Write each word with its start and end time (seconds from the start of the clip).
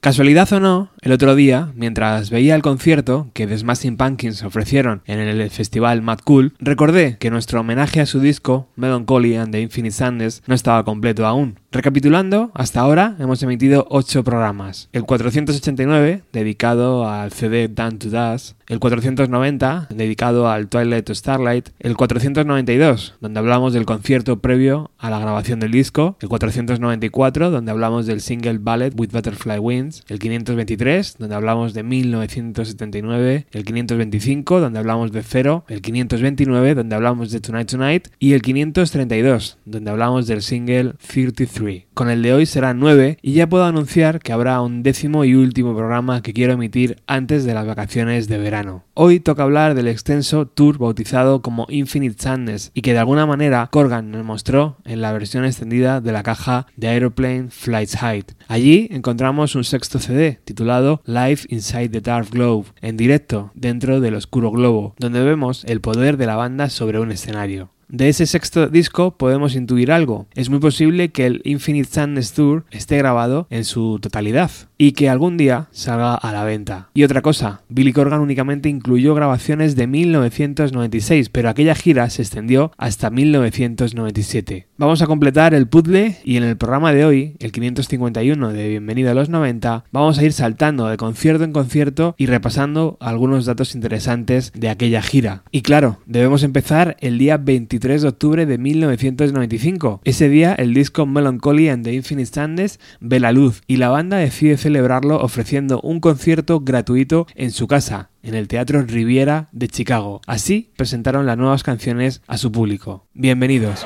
Casualidad 0.00 0.50
o 0.54 0.60
no, 0.60 0.88
el 1.02 1.12
otro 1.12 1.34
día, 1.34 1.72
mientras 1.74 2.30
veía 2.30 2.54
el 2.54 2.62
concierto 2.62 3.28
que 3.34 3.46
The 3.46 3.58
Smashing 3.58 3.98
Pumpkins 3.98 4.42
ofrecieron 4.42 5.02
en 5.04 5.18
el 5.18 5.50
festival 5.50 6.00
Mad 6.00 6.20
Cool, 6.24 6.54
recordé 6.58 7.18
que 7.18 7.30
nuestro 7.30 7.60
homenaje 7.60 8.00
a 8.00 8.06
su 8.06 8.18
disco, 8.18 8.70
Melancholy 8.76 9.36
and 9.36 9.52
the 9.52 9.60
Infinite 9.60 9.94
Sadness, 9.94 10.42
no 10.46 10.54
estaba 10.54 10.86
completo 10.86 11.26
aún. 11.26 11.58
Recapitulando, 11.70 12.50
hasta 12.54 12.80
ahora 12.80 13.14
hemos 13.18 13.42
emitido 13.42 13.86
8 13.90 14.24
programas. 14.24 14.88
El 14.92 15.04
489, 15.04 16.22
dedicado 16.32 17.06
al 17.06 17.30
CD 17.30 17.68
Down 17.68 17.98
to 17.98 18.08
Dust, 18.08 18.56
el 18.68 18.80
490, 18.80 19.88
dedicado 19.90 20.48
al 20.48 20.68
Twilight 20.68 21.04
to 21.04 21.14
Starlight, 21.14 21.68
el 21.78 21.96
492, 21.96 23.14
donde 23.20 23.38
hablamos 23.38 23.72
del 23.72 23.84
concierto 23.84 24.40
previo 24.40 24.90
a 24.98 25.10
la 25.10 25.18
grabación 25.18 25.60
del 25.60 25.72
disco, 25.72 26.16
el 26.20 26.28
494, 26.28 27.50
donde 27.50 27.70
hablamos 27.70 28.06
del 28.06 28.20
single 28.20 28.58
Ballet 28.58 28.98
with 28.98 29.10
Butterfly 29.12 29.58
Wings, 29.58 29.89
el 30.08 30.18
523, 30.18 31.16
donde 31.18 31.34
hablamos 31.34 31.74
de 31.74 31.82
1979, 31.82 33.46
el 33.50 33.64
525, 33.64 34.60
donde 34.60 34.78
hablamos 34.78 35.12
de 35.12 35.22
Zero, 35.22 35.64
el 35.68 35.82
529, 35.82 36.74
donde 36.74 36.96
hablamos 36.96 37.30
de 37.30 37.40
Tonight 37.40 37.70
Tonight, 37.70 38.08
y 38.18 38.32
el 38.32 38.42
532, 38.42 39.58
donde 39.64 39.90
hablamos 39.90 40.26
del 40.26 40.42
single 40.42 40.94
33. 41.06 41.84
Con 41.94 42.08
el 42.08 42.22
de 42.22 42.32
hoy 42.32 42.46
será 42.46 42.74
9 42.74 43.18
y 43.20 43.32
ya 43.32 43.48
puedo 43.48 43.64
anunciar 43.64 44.20
que 44.20 44.32
habrá 44.32 44.60
un 44.60 44.82
décimo 44.82 45.24
y 45.24 45.34
último 45.34 45.76
programa 45.76 46.22
que 46.22 46.32
quiero 46.32 46.54
emitir 46.54 47.02
antes 47.06 47.44
de 47.44 47.54
las 47.54 47.66
vacaciones 47.66 48.28
de 48.28 48.38
verano. 48.38 48.84
Hoy 48.94 49.20
toca 49.20 49.42
hablar 49.42 49.74
del 49.74 49.88
extenso 49.88 50.46
tour 50.46 50.78
bautizado 50.78 51.42
como 51.42 51.66
Infinite 51.68 52.22
Sadness 52.22 52.70
y 52.74 52.82
que 52.82 52.92
de 52.92 52.98
alguna 52.98 53.26
manera 53.26 53.68
Corgan 53.70 54.10
nos 54.10 54.24
mostró 54.24 54.76
en 54.84 55.00
la 55.00 55.12
versión 55.12 55.44
extendida 55.44 56.00
de 56.00 56.12
la 56.12 56.22
caja 56.22 56.66
de 56.76 56.88
Aeroplane 56.88 57.48
Flights 57.50 57.96
Height. 58.02 58.32
Allí 58.48 58.88
encontramos 58.90 59.54
un 59.54 59.64
sexto 59.80 59.98
CD 59.98 60.38
titulado 60.44 61.00
Life 61.06 61.46
Inside 61.48 61.88
the 61.88 62.00
Dark 62.02 62.28
Globe, 62.30 62.66
en 62.82 62.98
directo 62.98 63.50
dentro 63.54 64.02
del 64.02 64.14
oscuro 64.14 64.50
globo, 64.50 64.94
donde 64.98 65.24
vemos 65.24 65.64
el 65.64 65.80
poder 65.80 66.18
de 66.18 66.26
la 66.26 66.36
banda 66.36 66.68
sobre 66.68 67.00
un 67.00 67.10
escenario. 67.10 67.70
De 67.88 68.10
ese 68.10 68.26
sexto 68.26 68.68
disco 68.68 69.16
podemos 69.16 69.56
intuir 69.56 69.90
algo. 69.90 70.26
Es 70.34 70.50
muy 70.50 70.58
posible 70.58 71.12
que 71.12 71.24
el 71.24 71.40
Infinite 71.44 71.88
Sadness 71.88 72.34
Tour 72.34 72.66
esté 72.70 72.98
grabado 72.98 73.46
en 73.48 73.64
su 73.64 73.98
totalidad 74.00 74.50
y 74.80 74.92
que 74.92 75.10
algún 75.10 75.36
día 75.36 75.68
salga 75.72 76.14
a 76.14 76.32
la 76.32 76.42
venta. 76.42 76.88
Y 76.94 77.04
otra 77.04 77.20
cosa, 77.20 77.60
Billy 77.68 77.92
Corgan 77.92 78.22
únicamente 78.22 78.70
incluyó 78.70 79.14
grabaciones 79.14 79.76
de 79.76 79.86
1996, 79.86 81.28
pero 81.28 81.50
aquella 81.50 81.74
gira 81.74 82.08
se 82.08 82.22
extendió 82.22 82.72
hasta 82.78 83.10
1997. 83.10 84.68
Vamos 84.78 85.02
a 85.02 85.06
completar 85.06 85.52
el 85.52 85.68
puzzle 85.68 86.16
y 86.24 86.38
en 86.38 86.44
el 86.44 86.56
programa 86.56 86.94
de 86.94 87.04
hoy, 87.04 87.36
el 87.40 87.52
551 87.52 88.54
de 88.54 88.68
Bienvenido 88.70 89.10
a 89.10 89.14
los 89.14 89.28
90, 89.28 89.84
vamos 89.92 90.18
a 90.18 90.24
ir 90.24 90.32
saltando 90.32 90.86
de 90.86 90.96
concierto 90.96 91.44
en 91.44 91.52
concierto 91.52 92.14
y 92.16 92.24
repasando 92.24 92.96
algunos 93.00 93.44
datos 93.44 93.74
interesantes 93.74 94.50
de 94.54 94.70
aquella 94.70 95.02
gira. 95.02 95.42
Y 95.50 95.60
claro, 95.60 95.98
debemos 96.06 96.42
empezar 96.42 96.96
el 97.00 97.18
día 97.18 97.36
23 97.36 98.00
de 98.00 98.08
octubre 98.08 98.46
de 98.46 98.56
1995. 98.56 100.00
Ese 100.04 100.30
día 100.30 100.54
el 100.54 100.72
disco 100.72 101.04
Melancholy 101.04 101.68
and 101.68 101.84
the 101.84 101.92
Infinite 101.92 102.32
Sadness 102.32 102.80
ve 103.00 103.20
la 103.20 103.32
luz 103.32 103.60
y 103.66 103.76
la 103.76 103.90
banda 103.90 104.16
decide 104.16 104.56
celebrarlo 104.70 105.20
ofreciendo 105.20 105.80
un 105.80 105.98
concierto 105.98 106.60
gratuito 106.60 107.26
en 107.34 107.50
su 107.50 107.66
casa, 107.66 108.10
en 108.22 108.36
el 108.36 108.46
Teatro 108.46 108.82
Riviera 108.82 109.48
de 109.50 109.66
Chicago. 109.66 110.20
Así 110.28 110.70
presentaron 110.76 111.26
las 111.26 111.36
nuevas 111.36 111.64
canciones 111.64 112.22
a 112.28 112.38
su 112.38 112.52
público. 112.52 113.08
Bienvenidos. 113.12 113.84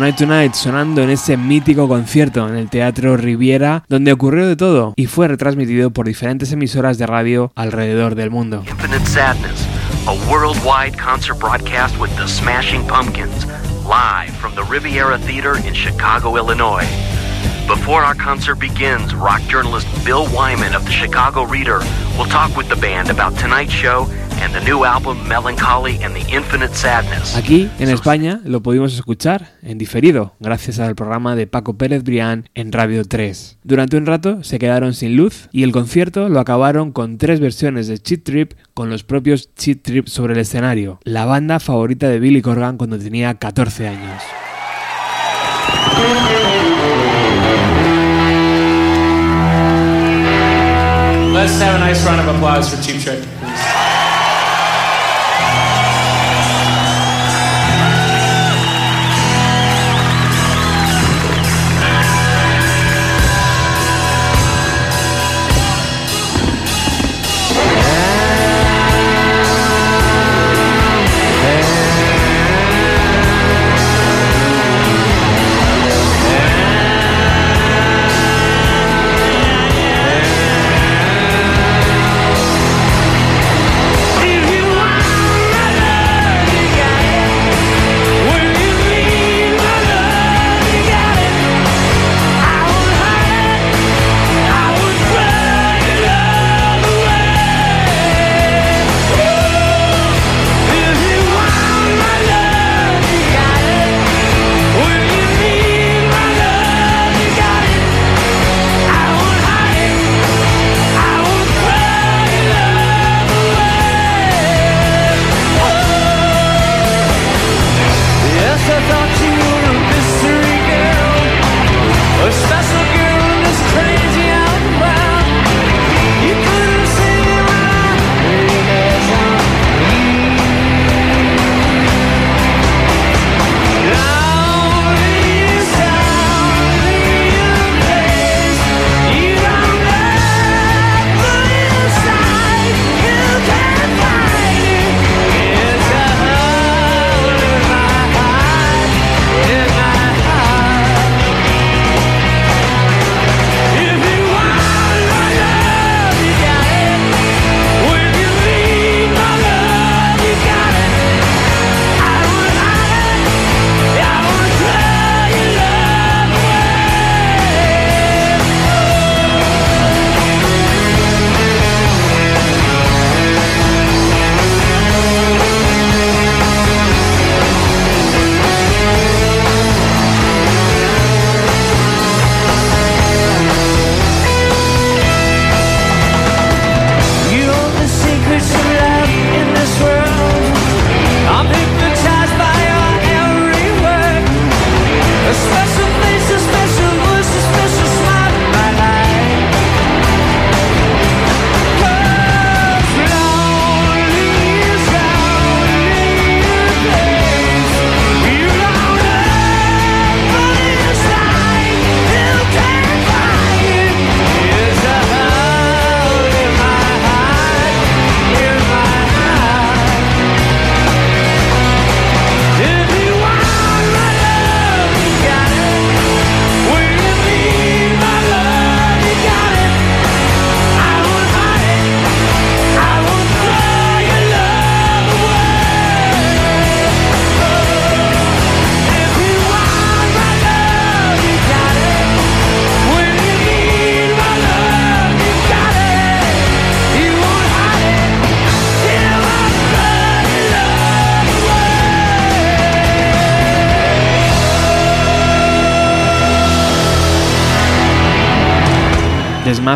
Tonight 0.00 0.16
Tonight 0.16 0.54
sonando 0.54 1.02
en 1.02 1.10
ese 1.10 1.36
mítico 1.36 1.86
concierto 1.86 2.48
en 2.48 2.56
el 2.56 2.70
Teatro 2.70 3.18
Riviera, 3.18 3.84
donde 3.86 4.14
ocurrió 4.14 4.48
de 4.48 4.56
todo 4.56 4.94
y 4.96 5.04
fue 5.04 5.28
retransmitido 5.28 5.90
por 5.90 6.06
diferentes 6.06 6.50
emisoras 6.52 6.96
de 6.96 7.06
radio 7.06 7.52
alrededor 7.54 8.14
del 8.14 8.30
mundo. 8.30 8.64
Infinite 8.66 9.04
Sadness, 9.04 9.66
a 10.06 10.14
worldwide 10.26 10.96
concert 10.96 11.38
broadcast 11.38 12.00
with 12.00 12.08
the 12.16 12.26
Smashing 12.26 12.86
Pumpkins, 12.86 13.44
live 13.84 14.32
from 14.40 14.54
the 14.54 14.62
Riviera 14.70 15.18
Theater 15.18 15.58
in 15.68 15.74
Chicago, 15.74 16.38
Illinois. 16.38 16.88
Before 17.80 18.04
our 18.04 18.14
concert 18.14 18.58
begins, 18.60 19.14
rock 19.14 19.40
journalist 19.48 19.86
Bill 20.04 20.26
Wyman 20.34 20.74
of 20.74 20.84
the 20.84 20.92
Chicago 20.92 21.46
Reader 21.46 21.80
will 22.18 22.28
talk 22.28 22.54
with 22.54 22.68
the 22.68 22.76
band 22.76 23.08
about 23.08 23.34
tonight's 23.38 23.72
show 23.72 24.06
and 24.42 24.52
the 24.52 24.60
new 24.60 24.84
album 24.84 25.26
Melancholy 25.26 25.98
and 26.02 26.14
the 26.14 26.20
Infinite 26.30 26.74
Sadness. 26.74 27.34
Aquí, 27.36 27.70
en 27.78 27.88
España, 27.88 28.42
lo 28.44 28.60
pudimos 28.62 28.94
escuchar 28.94 29.52
en 29.62 29.78
diferido, 29.78 30.34
gracias 30.40 30.78
al 30.78 30.94
programa 30.94 31.34
de 31.36 31.46
Paco 31.46 31.78
Pérez 31.78 32.04
Brián 32.04 32.50
en 32.54 32.70
Radio 32.70 33.02
3. 33.06 33.56
Durante 33.64 33.96
un 33.96 34.04
rato 34.04 34.44
se 34.44 34.58
quedaron 34.58 34.92
sin 34.92 35.16
luz 35.16 35.48
y 35.50 35.62
el 35.62 35.72
concierto 35.72 36.28
lo 36.28 36.38
acabaron 36.38 36.92
con 36.92 37.16
tres 37.16 37.40
versiones 37.40 37.88
de 37.88 37.98
Cheat 37.98 38.24
Trip 38.24 38.52
con 38.74 38.90
los 38.90 39.04
propios 39.04 39.54
Cheat 39.54 39.80
Trip 39.80 40.06
sobre 40.06 40.34
el 40.34 40.40
escenario, 40.40 41.00
la 41.04 41.24
banda 41.24 41.58
favorita 41.60 42.10
de 42.10 42.20
Billy 42.20 42.42
Corgan 42.42 42.76
cuando 42.76 42.98
tenía 42.98 43.32
14 43.36 43.88
años. 43.88 44.22
Let's 51.32 51.58
have 51.60 51.76
a 51.76 51.78
nice 51.78 52.04
round 52.04 52.20
of 52.20 52.34
applause 52.36 52.74
for 52.74 52.82
Cheap 52.82 53.00
Trick. 53.02 53.39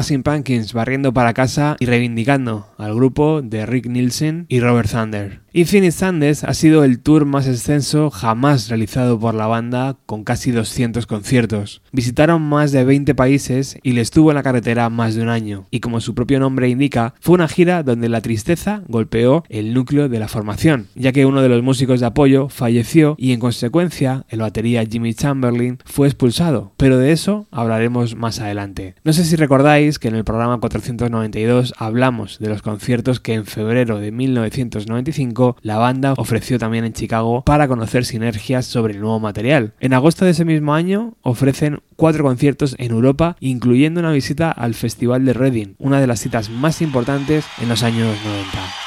Smashing 0.05 0.23
Pumpkins 0.23 0.75
barriendo 0.75 1.15
para 1.15 1.33
casa 1.33 1.77
y 1.81 1.87
reivindicando 1.87 2.67
al 2.77 2.95
grupo 2.95 3.41
de 3.41 3.65
Rick 3.65 3.87
Nielsen 3.87 4.45
y 4.51 4.61
Robert 4.61 4.91
Thunder. 4.91 5.44
Infinite 5.57 5.93
Sandes 5.93 6.43
ha 6.43 6.53
sido 6.53 6.83
el 6.83 6.99
tour 6.99 7.27
más 7.27 7.47
extenso 7.47 8.11
jamás 8.11 8.69
realizado 8.69 9.21
por 9.21 9.37
la 9.37 9.47
banda 9.47 9.97
con 10.05 10.25
casi 10.25 10.51
200 10.51 11.07
conciertos. 11.07 11.81
Visitaron 11.93 12.43
más 12.43 12.73
de 12.73 12.83
20 12.83 13.15
países 13.15 13.79
y 13.85 13.93
les 13.93 14.11
tuvo 14.11 14.33
en 14.33 14.35
la 14.35 14.43
carretera 14.43 14.91
más 14.91 15.15
de 15.15 15.23
un 15.23 15.29
año, 15.29 15.67
y 15.71 15.79
como 15.79 16.01
su 16.01 16.13
propio 16.17 16.41
nombre 16.41 16.69
indica, 16.69 17.15
fue 17.21 17.37
una 17.37 17.47
gira 17.47 17.85
donde 17.85 18.09
la 18.09 18.21
tristeza 18.21 18.83
golpeó 18.89 19.45
el 19.49 19.75
núcleo 19.75 20.09
de 20.09 20.19
la 20.19 20.27
formación, 20.27 20.89
ya 20.97 21.13
que 21.13 21.25
uno 21.25 21.41
de 21.41 21.49
los 21.49 21.63
músicos 21.63 22.01
de 22.01 22.07
apoyo 22.07 22.49
falleció 22.49 23.15
y 23.17 23.31
en 23.31 23.39
consecuencia 23.39 24.27
el 24.31 24.41
batería 24.41 24.85
Jimmy 24.85 25.15
Chamberlain 25.15 25.79
fue 25.85 26.09
expulsado, 26.09 26.73
pero 26.77 26.99
de 26.99 27.13
eso 27.13 27.47
hablaremos 27.53 28.17
más 28.17 28.41
adelante. 28.41 28.97
No 29.05 29.13
sé 29.13 29.23
si 29.23 29.37
recordáis 29.37 30.01
que 30.01 30.09
en 30.09 30.17
el 30.17 30.25
programa 30.25 30.59
492 30.59 31.75
hablamos 31.79 32.41
de 32.41 32.49
los 32.49 32.61
conciertos 32.61 33.21
que 33.21 33.35
en 33.35 33.47
febrero 33.47 34.01
de 34.01 34.11
1995 34.11 35.44
la 35.63 35.79
banda 35.79 36.15
ofreció 36.17 36.59
también 36.59 36.85
en 36.85 36.93
Chicago 36.93 37.43
para 37.45 37.69
conocer 37.69 38.05
sinergias 38.05 38.67
sobre 38.67 38.95
el 38.95 39.01
nuevo 39.01 39.21
material. 39.21 39.75
En 39.81 39.95
agosto 39.95 40.25
de 40.25 40.33
ese 40.33 40.45
mismo 40.45 40.75
año 40.75 41.15
ofrecen 41.23 41.81
cuatro 41.97 42.25
conciertos 42.25 42.75
en 42.79 42.93
Europa, 42.93 43.37
incluyendo 43.41 44.01
una 44.01 44.13
visita 44.13 44.51
al 44.51 44.75
Festival 44.75 45.25
de 45.25 45.33
Reading, 45.33 45.75
una 45.79 46.01
de 46.01 46.07
las 46.07 46.21
citas 46.21 46.51
más 46.51 46.83
importantes 46.83 47.45
en 47.61 47.69
los 47.69 47.83
años 47.83 48.17
90. 48.25 48.84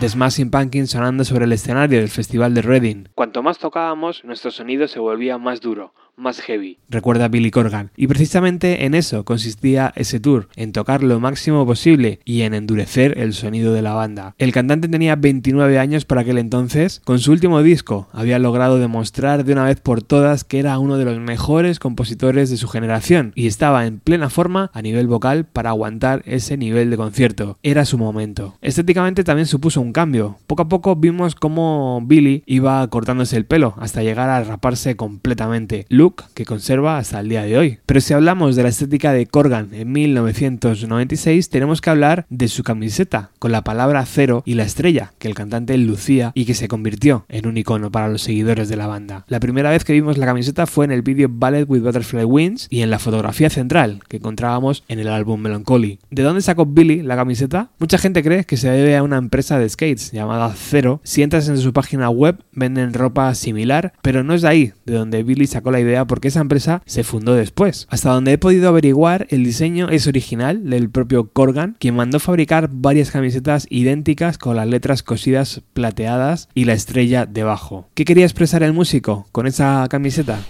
The 0.00 0.08
Smashing 0.08 0.50
Pumpkins 0.50 0.90
sonando 0.90 1.22
sobre 1.24 1.44
el 1.44 1.52
escenario 1.52 1.98
del 1.98 2.08
Festival 2.08 2.54
de 2.54 2.62
Reading. 2.62 3.04
Cuanto 3.14 3.42
más 3.42 3.58
tocábamos, 3.58 4.24
nuestro 4.24 4.50
sonido 4.50 4.88
se 4.88 4.98
volvía 4.98 5.36
más 5.36 5.60
duro, 5.60 5.92
más 6.18 6.40
heavy, 6.40 6.78
recuerda 6.88 7.28
Billy 7.28 7.50
Corgan. 7.50 7.90
Y 7.96 8.06
precisamente 8.06 8.84
en 8.84 8.94
eso 8.94 9.24
consistía 9.24 9.92
ese 9.96 10.20
tour, 10.20 10.48
en 10.56 10.72
tocar 10.72 11.02
lo 11.02 11.20
máximo 11.20 11.64
posible 11.64 12.20
y 12.24 12.42
en 12.42 12.54
endurecer 12.54 13.18
el 13.18 13.32
sonido 13.32 13.72
de 13.72 13.82
la 13.82 13.94
banda. 13.94 14.34
El 14.38 14.52
cantante 14.52 14.88
tenía 14.88 15.16
29 15.16 15.78
años 15.78 16.04
por 16.04 16.18
aquel 16.18 16.38
entonces, 16.38 17.00
con 17.04 17.18
su 17.18 17.32
último 17.32 17.62
disco 17.62 18.08
había 18.12 18.38
logrado 18.38 18.78
demostrar 18.78 19.44
de 19.44 19.52
una 19.52 19.64
vez 19.64 19.80
por 19.80 20.02
todas 20.02 20.44
que 20.44 20.58
era 20.58 20.78
uno 20.78 20.96
de 20.98 21.04
los 21.04 21.18
mejores 21.18 21.78
compositores 21.78 22.50
de 22.50 22.56
su 22.56 22.68
generación 22.68 23.32
y 23.34 23.46
estaba 23.46 23.86
en 23.86 24.00
plena 24.00 24.30
forma 24.30 24.70
a 24.74 24.82
nivel 24.82 25.06
vocal 25.06 25.44
para 25.44 25.70
aguantar 25.70 26.22
ese 26.26 26.56
nivel 26.56 26.90
de 26.90 26.96
concierto. 26.96 27.58
Era 27.62 27.84
su 27.84 27.98
momento. 27.98 28.56
Estéticamente 28.60 29.24
también 29.24 29.46
supuso 29.46 29.80
un 29.80 29.92
cambio. 29.92 30.38
Poco 30.46 30.62
a 30.62 30.68
poco 30.68 30.96
vimos 30.96 31.34
cómo 31.34 32.02
Billy 32.04 32.42
iba 32.46 32.86
cortándose 32.88 33.36
el 33.36 33.46
pelo 33.46 33.74
hasta 33.78 34.02
llegar 34.02 34.28
a 34.30 34.42
raparse 34.42 34.96
completamente 34.96 35.86
look 36.08 36.24
que 36.34 36.44
conserva 36.44 36.98
hasta 36.98 37.20
el 37.20 37.28
día 37.28 37.42
de 37.42 37.58
hoy. 37.58 37.78
Pero 37.86 38.00
si 38.00 38.14
hablamos 38.14 38.56
de 38.56 38.62
la 38.62 38.68
estética 38.68 39.12
de 39.12 39.26
Corgan 39.26 39.70
en 39.72 39.92
1996, 39.92 41.50
tenemos 41.50 41.80
que 41.80 41.90
hablar 41.90 42.26
de 42.30 42.48
su 42.48 42.62
camiseta, 42.62 43.30
con 43.38 43.52
la 43.52 43.62
palabra 43.64 44.04
cero 44.06 44.42
y 44.44 44.54
la 44.54 44.64
estrella 44.64 45.12
que 45.18 45.28
el 45.28 45.34
cantante 45.34 45.76
lucía 45.76 46.32
y 46.34 46.44
que 46.44 46.54
se 46.54 46.68
convirtió 46.68 47.24
en 47.28 47.46
un 47.46 47.56
icono 47.56 47.90
para 47.90 48.08
los 48.08 48.22
seguidores 48.22 48.68
de 48.68 48.76
la 48.76 48.86
banda. 48.86 49.24
La 49.28 49.40
primera 49.40 49.70
vez 49.70 49.84
que 49.84 49.92
vimos 49.92 50.18
la 50.18 50.26
camiseta 50.26 50.66
fue 50.66 50.84
en 50.84 50.92
el 50.92 51.02
vídeo 51.02 51.28
Ballet 51.30 51.68
with 51.68 51.82
Butterfly 51.82 52.24
Wings 52.24 52.66
y 52.70 52.82
en 52.82 52.90
la 52.90 52.98
fotografía 52.98 53.50
central 53.50 54.00
que 54.08 54.18
encontrábamos 54.18 54.84
en 54.88 54.98
el 54.98 55.08
álbum 55.08 55.40
Melancholy. 55.40 55.98
¿De 56.10 56.22
dónde 56.22 56.42
sacó 56.42 56.66
Billy 56.66 57.02
la 57.02 57.16
camiseta? 57.16 57.70
Mucha 57.78 57.98
gente 57.98 58.22
cree 58.22 58.44
que 58.44 58.56
se 58.56 58.70
debe 58.70 58.96
a 58.96 59.02
una 59.02 59.18
empresa 59.18 59.58
de 59.58 59.68
skates 59.68 60.12
llamada 60.12 60.52
Zero. 60.54 61.00
Si 61.04 61.22
entras 61.22 61.48
en 61.48 61.58
su 61.58 61.72
página 61.72 62.10
web, 62.10 62.42
venden 62.52 62.94
ropa 62.94 63.34
similar, 63.34 63.92
pero 64.02 64.24
no 64.24 64.34
es 64.34 64.42
de 64.42 64.48
ahí 64.48 64.72
de 64.84 64.94
donde 64.94 65.22
Billy 65.22 65.46
sacó 65.46 65.70
la 65.70 65.80
idea 65.80 65.97
porque 66.06 66.28
esa 66.28 66.40
empresa 66.40 66.82
se 66.86 67.04
fundó 67.04 67.34
después. 67.34 67.86
Hasta 67.90 68.12
donde 68.12 68.32
he 68.32 68.38
podido 68.38 68.68
averiguar, 68.68 69.26
el 69.30 69.44
diseño 69.44 69.88
es 69.88 70.06
original 70.06 70.68
del 70.68 70.90
propio 70.90 71.30
Corgan, 71.30 71.76
quien 71.78 71.96
mandó 71.96 72.20
fabricar 72.20 72.70
varias 72.72 73.10
camisetas 73.10 73.66
idénticas 73.70 74.38
con 74.38 74.56
las 74.56 74.66
letras 74.66 75.02
cosidas 75.02 75.62
plateadas 75.72 76.48
y 76.54 76.64
la 76.64 76.74
estrella 76.74 77.26
debajo. 77.26 77.88
¿Qué 77.94 78.04
quería 78.04 78.24
expresar 78.24 78.62
el 78.62 78.72
músico 78.72 79.26
con 79.32 79.46
esa 79.46 79.86
camiseta? 79.90 80.40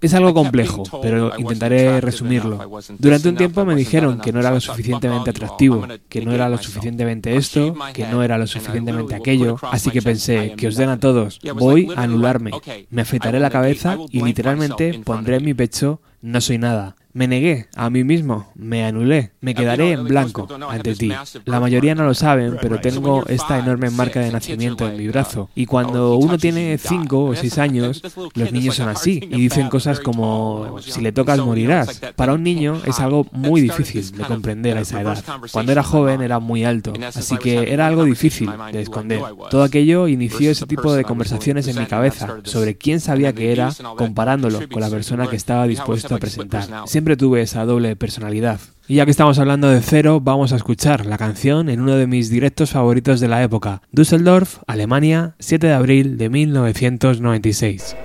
Es 0.00 0.14
algo 0.14 0.34
complejo, 0.34 0.84
pero 1.02 1.32
intentaré 1.38 2.00
resumirlo. 2.00 2.80
Durante 2.98 3.28
un 3.28 3.36
tiempo 3.36 3.64
me 3.64 3.74
dijeron 3.74 4.20
que 4.20 4.32
no 4.32 4.40
era 4.40 4.50
lo 4.50 4.60
suficientemente 4.60 5.30
atractivo, 5.30 5.86
que 6.08 6.24
no 6.24 6.32
era 6.32 6.48
lo 6.48 6.58
suficientemente 6.58 7.36
esto, 7.36 7.74
que 7.92 8.06
no 8.06 8.22
era 8.22 8.38
lo 8.38 8.46
suficientemente 8.46 9.14
aquello, 9.14 9.58
así 9.62 9.90
que 9.90 10.02
pensé, 10.02 10.54
que 10.56 10.68
os 10.68 10.76
den 10.76 10.90
a 10.90 11.00
todos, 11.00 11.40
voy 11.54 11.88
a 11.96 12.02
anularme, 12.02 12.52
me 12.90 13.02
afeitaré 13.02 13.40
la 13.40 13.50
cabeza 13.50 13.98
y 14.10 14.22
literalmente 14.22 15.00
pondré 15.04 15.36
en 15.36 15.44
mi 15.44 15.54
pecho, 15.54 16.00
no 16.26 16.40
soy 16.40 16.58
nada. 16.58 16.96
Me 17.12 17.28
negué 17.28 17.66
a 17.74 17.88
mí 17.88 18.04
mismo, 18.04 18.52
me 18.54 18.84
anulé, 18.84 19.32
me 19.40 19.54
quedaré 19.54 19.92
en 19.92 20.04
blanco 20.04 20.46
ante 20.68 20.94
ti. 20.94 21.10
La 21.46 21.60
mayoría 21.60 21.94
no 21.94 22.04
lo 22.04 22.12
saben, 22.12 22.58
pero 22.60 22.78
tengo 22.78 23.24
esta 23.26 23.58
enorme 23.58 23.88
marca 23.88 24.20
de 24.20 24.30
nacimiento 24.30 24.86
en 24.86 24.98
mi 24.98 25.08
brazo. 25.08 25.48
Y 25.54 25.64
cuando 25.64 26.16
uno 26.16 26.36
tiene 26.36 26.76
5 26.76 27.24
o 27.24 27.34
6 27.34 27.56
años, 27.56 28.02
los 28.34 28.52
niños 28.52 28.74
son 28.74 28.90
así 28.90 29.20
y 29.22 29.40
dicen 29.40 29.70
cosas 29.70 30.00
como 30.00 30.76
si 30.82 31.00
le 31.00 31.10
tocas 31.10 31.38
morirás. 31.38 32.02
Para 32.16 32.34
un 32.34 32.42
niño 32.42 32.82
es 32.84 33.00
algo 33.00 33.26
muy 33.32 33.62
difícil 33.62 34.10
de 34.10 34.24
comprender 34.24 34.76
a 34.76 34.82
esa 34.82 35.00
edad. 35.00 35.24
Cuando 35.52 35.72
era 35.72 35.82
joven 35.82 36.20
era 36.20 36.38
muy 36.38 36.64
alto, 36.64 36.92
así 37.14 37.38
que 37.38 37.72
era 37.72 37.86
algo 37.86 38.04
difícil 38.04 38.50
de 38.72 38.82
esconder. 38.82 39.22
Todo 39.48 39.62
aquello 39.62 40.06
inició 40.06 40.50
ese 40.50 40.66
tipo 40.66 40.92
de 40.92 41.04
conversaciones 41.04 41.66
en 41.66 41.78
mi 41.78 41.86
cabeza 41.86 42.40
sobre 42.42 42.76
quién 42.76 43.00
sabía 43.00 43.32
que 43.32 43.52
era 43.52 43.72
comparándolo 43.96 44.68
con 44.68 44.82
la 44.82 44.90
persona 44.90 45.28
que 45.28 45.36
estaba 45.36 45.66
dispuesto 45.66 46.15
a 46.16 46.20
presentar 46.20 46.66
siempre 46.86 47.16
tuve 47.16 47.42
esa 47.42 47.64
doble 47.64 47.96
personalidad. 47.96 48.60
Y 48.88 48.96
ya 48.96 49.04
que 49.04 49.10
estamos 49.10 49.38
hablando 49.38 49.68
de 49.68 49.80
cero, 49.80 50.20
vamos 50.20 50.52
a 50.52 50.56
escuchar 50.56 51.06
la 51.06 51.18
canción 51.18 51.68
en 51.68 51.80
uno 51.80 51.96
de 51.96 52.06
mis 52.06 52.30
directos 52.30 52.70
favoritos 52.70 53.18
de 53.20 53.28
la 53.28 53.42
época, 53.42 53.82
Düsseldorf, 53.90 54.58
Alemania, 54.66 55.34
7 55.40 55.66
de 55.66 55.72
abril 55.72 56.18
de 56.18 56.28
1996. 56.28 57.96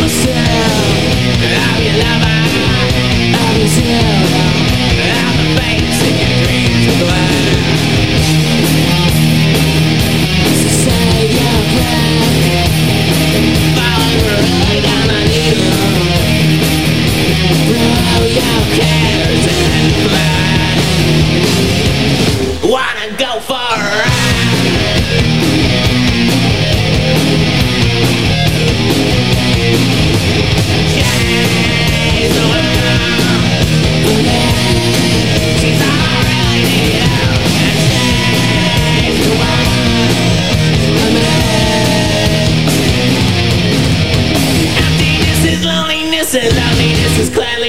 myself 0.00 1.17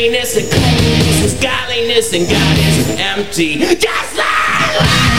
holiness 0.10 0.38
and 0.38 0.48
It's 0.50 1.34
is 1.34 1.40
godliness 1.40 2.14
and 2.14 2.28
God 2.28 2.58
is 2.58 2.90
empty. 3.00 3.58
Just 3.76 4.18
like 4.18 4.80
life. 4.80 5.19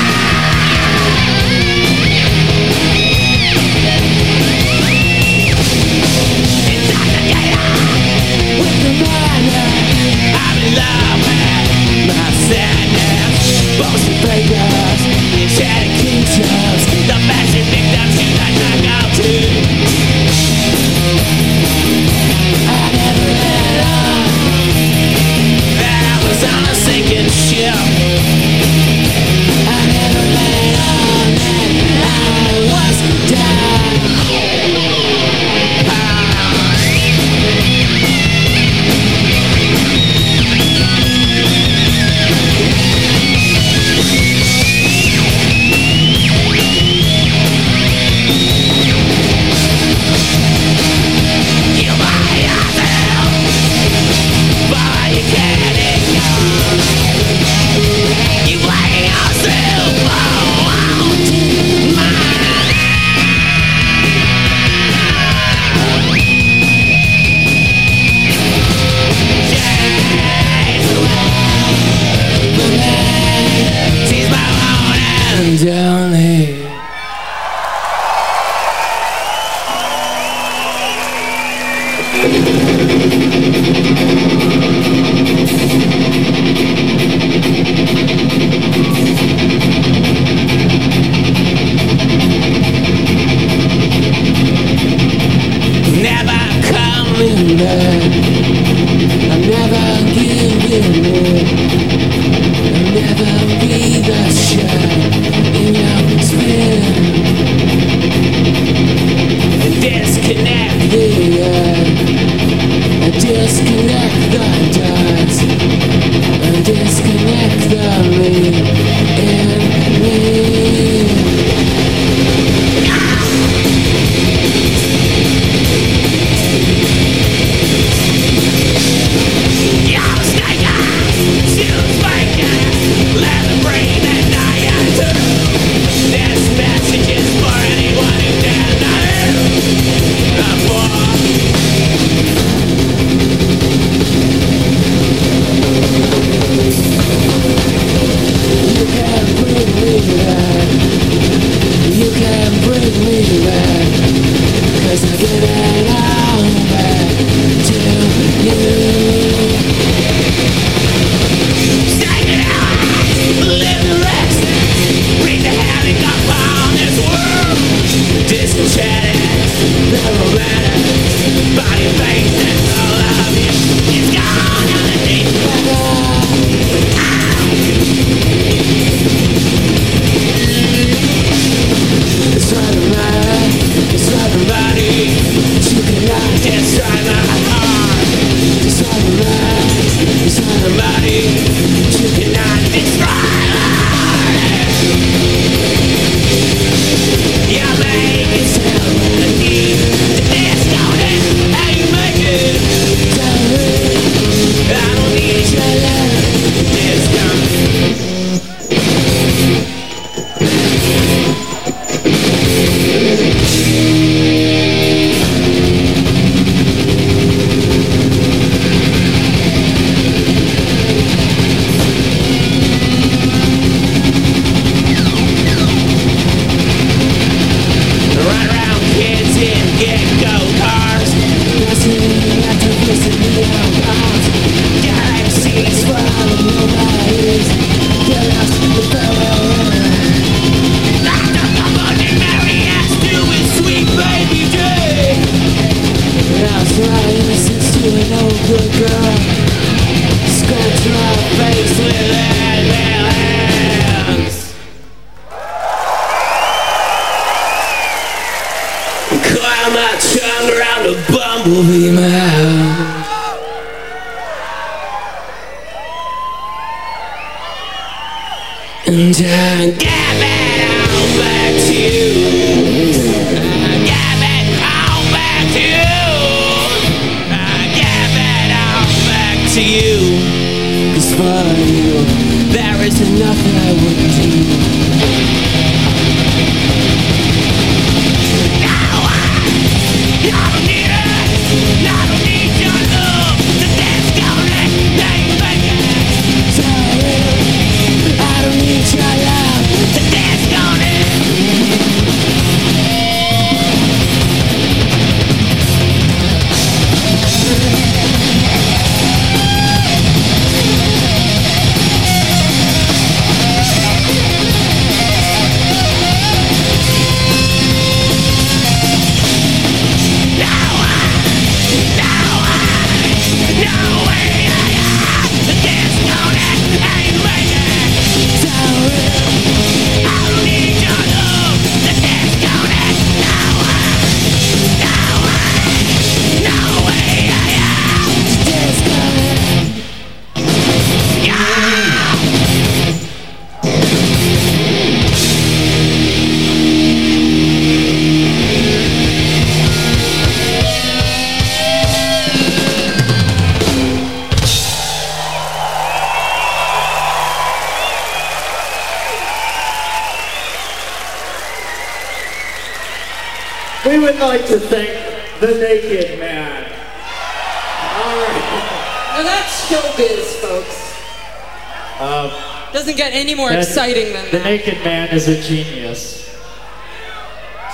More 373.40 373.52
exciting 373.52 374.12
than 374.12 374.24
The 374.26 374.38
that. 374.38 374.44
Naked 374.44 374.84
Man 374.84 375.08
is 375.08 375.28
a 375.28 375.40
genius 375.40 376.38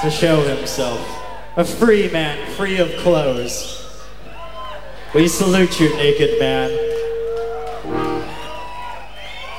to 0.01 0.11
show 0.11 0.43
himself. 0.43 1.01
A 1.57 1.65
free 1.65 2.09
man, 2.11 2.51
free 2.53 2.79
of 2.79 2.95
clothes. 2.99 3.83
We 5.15 5.27
salute 5.27 5.81
you, 5.81 5.89
Naked 5.97 6.39
Man. 6.39 6.86